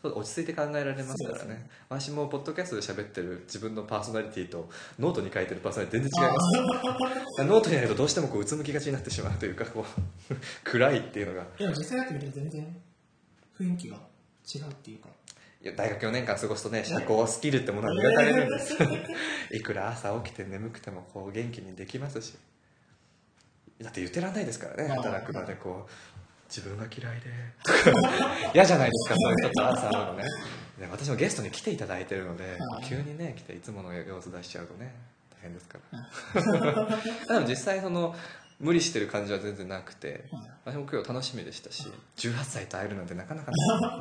[0.02, 1.40] そう落ち着いて考えられますからね。
[1.40, 4.68] そうです私もポッドキャストで喋ってる自分のパーソナリティと
[4.98, 7.44] ノートに書いてるパーソナリティ全然違います。
[7.46, 9.86] ノートにやるとどうしてもこううつむきがちになってしまうというかこ
[10.32, 11.46] う暗いっていうのが。
[11.58, 12.82] でも実際やってみると全然
[13.60, 13.98] 雰囲気が
[14.56, 15.10] 違うっていうか
[15.76, 18.76] 大学4年間過ごすとね社交スキルってものは磨かれるんです。
[19.54, 22.34] いくら朝起きて眠くてもこう元気にできますし。
[23.80, 25.92] だって言ってらんないですからね働く場でこう
[26.48, 27.30] 自分が嫌いで
[28.54, 30.24] 嫌じゃないですか そういう人と朝のね。
[30.80, 34.94] で私もゲストに来ていただいてるので急にね来ていつもの様子出しちゃうとね
[35.40, 35.78] 大変ですか
[37.28, 37.38] ら。
[37.40, 38.16] でも実際その
[38.62, 40.26] 無理してる感じは全然なくて。
[40.64, 41.92] 私も今日楽しみでしたし。
[42.18, 43.52] 18歳と会えるなんてなかなか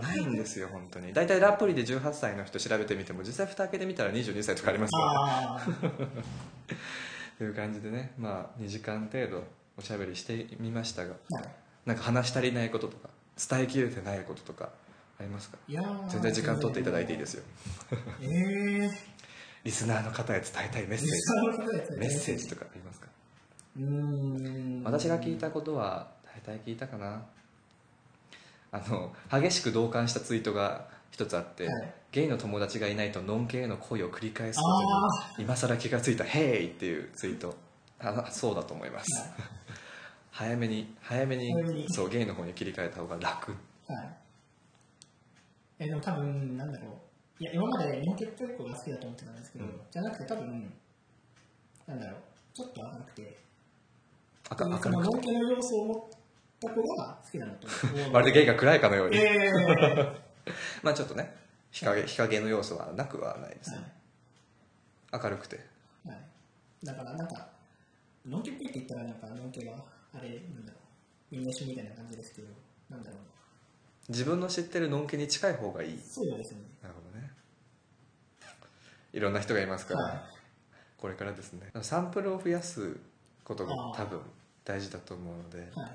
[0.03, 1.13] ないんですよ本当に。
[1.13, 5.67] 大体アプリで18歳の人調べてみても実際蓋開けてみたら22歳とかありますからああ
[7.39, 8.13] という感じでね。
[8.19, 9.45] まあ2時間程度
[9.79, 11.13] おしゃべりしてみましたが。
[11.13, 11.45] はい。
[11.87, 13.09] なんか話し足りないこととか
[13.51, 14.69] 伝えきれてないこととか
[15.19, 15.57] ありますか？
[15.67, 16.09] いやー。
[16.11, 17.43] 全然時間取っていただいていいですよ。
[18.21, 18.27] え
[18.85, 18.91] えー、
[19.65, 21.97] リスナーの方へ伝えたいメッセージ。
[21.99, 22.90] メッセージとかあります？
[24.85, 27.23] 私が聞いたことは大体聞いたかな。
[28.73, 31.95] あの激しく同感したツイートが一つあって、はい。
[32.13, 34.63] ゲイの友達がいないとノン系への恋を繰り返すこ
[35.37, 37.57] とに今更気がついた「ヘイ!」っていうツイート。
[37.99, 39.31] あのそうだと思います、はい。
[40.31, 43.53] 早めに早めにそうゲイの方に切り替えた方が楽。
[43.87, 44.17] はい。
[45.81, 47.43] えでも多分なんだろう。
[47.43, 49.81] いや今までノンケット結構が好きだと思ってたんですけど、うん。
[49.91, 50.73] じゃなくて多分
[51.87, 52.21] なんだろう。
[52.55, 53.39] ちょっと明るくて
[54.59, 55.99] 明るくノンケの要素を持っ
[56.61, 59.53] た子が好きだなと思うまるでゲイが暗いかのように、ええ。
[59.53, 60.21] ー
[60.83, 61.35] まあちょっとね
[61.71, 63.81] 日陰日陰の要素はなくはないです、は
[65.23, 65.57] 明るくて。
[65.57, 66.19] いはい、
[66.85, 67.49] だからなんか
[68.27, 69.73] ノンケっぽいって言ったらなんかノンケが
[70.15, 70.79] あれなんだろ
[71.33, 72.49] うみんな一緒みたいな感じですけど
[72.89, 73.21] なんだろう。
[74.09, 75.99] 自分の知ってるのんけに近い方がいい。
[75.99, 76.59] そうですね。
[76.83, 77.31] なるほどね。
[79.13, 80.21] いろんな人がいますから、はい。
[80.99, 81.71] これからですね。
[81.83, 82.99] サンプルを増やす
[83.45, 84.21] ことが多分
[84.71, 85.91] 大事だと思うのではい。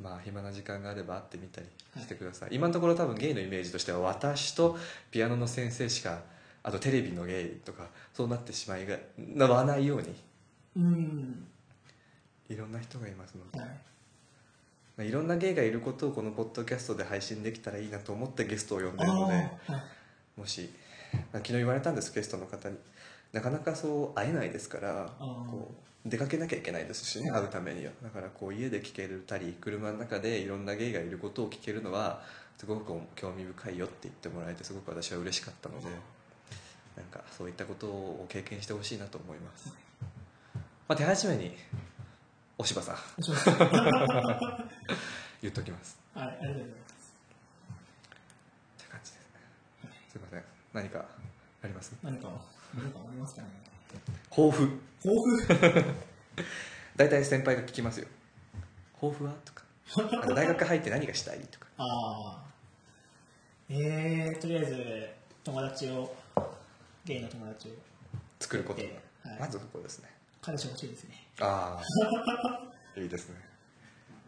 [0.00, 1.66] まあ暇な時間があれば会ってみたり
[2.02, 4.76] してください、今のところ多分ゲイのイメージとしては私と
[5.10, 6.20] ピアノの先生しか
[6.62, 10.14] あとテレビのゲイとかそうなってしまいがなわないように
[10.76, 11.46] うん。
[12.48, 13.68] いろんな人がいますので、はい。
[13.68, 13.74] ま
[14.98, 19.50] あいろんなゲイがいることをこのポッドキャストで配信できたらいいなと思ってゲストを呼んでるのではい。
[20.40, 20.70] もし
[21.32, 22.76] 昨日言われたんですゲストの方に。
[23.32, 27.92] なかなかそう会えないですからこう出かけなきゃいけないですしね会うためには。
[28.02, 32.22] だからこう家で聞けたり車の中でいろんなゲイがいることを聞けるのは
[32.56, 35.86] すごく興味深いよって言ってもらえてすごく私は嬉しかったので
[36.96, 39.68] なんかそういったことを経験してほしいなと思います、
[40.88, 41.54] まあ、手始めに
[42.58, 42.96] お柴さん。
[45.42, 45.98] 言っときます。
[46.14, 47.12] い、ありがとうございます。
[48.78, 49.22] って感じです
[49.84, 49.90] ね。
[50.08, 50.44] すいません。
[50.72, 51.04] 何か
[51.62, 51.92] あります？
[52.02, 52.30] 何か、
[52.74, 53.65] 何かありますかね？
[54.36, 54.68] 抱負。
[55.02, 55.84] 抱負？
[56.96, 58.06] 大体先輩が聞きますよ。
[59.00, 59.32] 抱負は？
[59.46, 59.64] とか。
[60.34, 61.40] 大学入って何がしたい？
[61.40, 61.66] とか。
[61.78, 61.84] あ
[62.42, 62.44] あ。
[63.70, 65.08] えー、とりあえず、
[65.42, 66.14] 友達を、
[67.06, 67.72] ゲイの友達を、
[68.38, 68.82] 作ること。
[68.82, 68.88] が、
[69.30, 69.40] はい。
[69.40, 70.10] まずそこですね。
[70.42, 71.26] 彼氏欲しいですね。
[71.40, 71.80] あ
[72.94, 73.36] あ いいですね。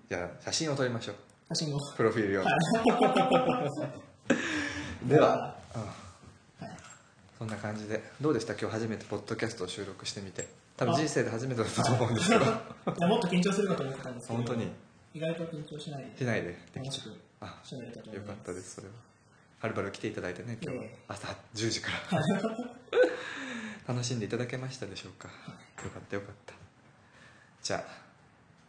[0.09, 1.17] じゃあ写真を撮りましょう。
[1.55, 1.79] 写真を。
[1.97, 2.49] プロフィール用に
[5.05, 5.21] で。
[5.21, 5.87] は、うんは。
[5.87, 6.08] い。
[7.39, 8.03] そんな感じで。
[8.21, 8.55] どうでした？
[8.55, 10.49] 今日初めてポッドキャストを収録してみて。
[10.77, 12.45] 多分人生で初めてだったと思うんですけど。
[12.45, 12.49] い
[13.01, 14.69] やもっと緊張するかと思ってたんですけど、本当に？
[15.15, 16.59] 意外と緊張しないで、しないで。
[16.75, 17.47] 楽しくあ。
[18.13, 18.93] よかったですそれは。
[19.61, 20.79] はるばる来ていただいてね今日
[21.09, 22.21] 朝10時から。
[23.95, 25.29] 楽しんでいただけましたでしょうか？
[25.29, 26.55] よかったよかった。
[27.63, 27.85] じゃあ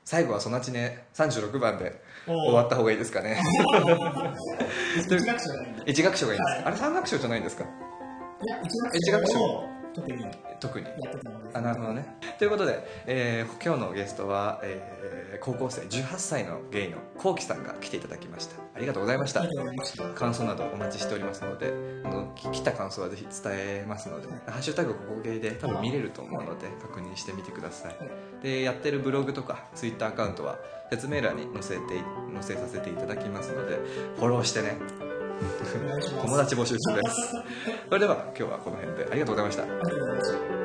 [0.06, 3.40] 最後はソナチネ36番で終わった方がいいですかね。
[5.86, 6.52] 一楽章がいいんで。
[6.52, 6.64] す、はい。
[6.66, 7.66] あれ三楽章じゃないんですか？
[8.42, 10.22] いや、一一楽楽章章を特に。
[10.24, 11.58] や特にってたので。
[11.58, 12.18] あなるほどね。
[12.38, 15.10] ということで、えー今日のゲストは、えー
[15.42, 18.56] 高校生18歳のゲイのこうきさんが来ていただきました。
[18.76, 19.44] ありがとうございました。
[20.16, 21.74] 感想などお待ちしておりますので
[22.04, 27.96] あのき来た感想はぜひ伝えますので「ハッシュタグここゲイ」で多分見れると思うので確認してみてください。
[28.44, 30.58] でやってるブログとかツイッターアカウントは
[30.90, 31.82] 説明欄に載せて
[32.34, 33.78] 載せさせていただきますので
[34.18, 35.09] フォローしてね。
[36.22, 37.34] 友達募集中です
[37.88, 40.59] それでは今日はこの辺でありがとうございましたありがとうございました。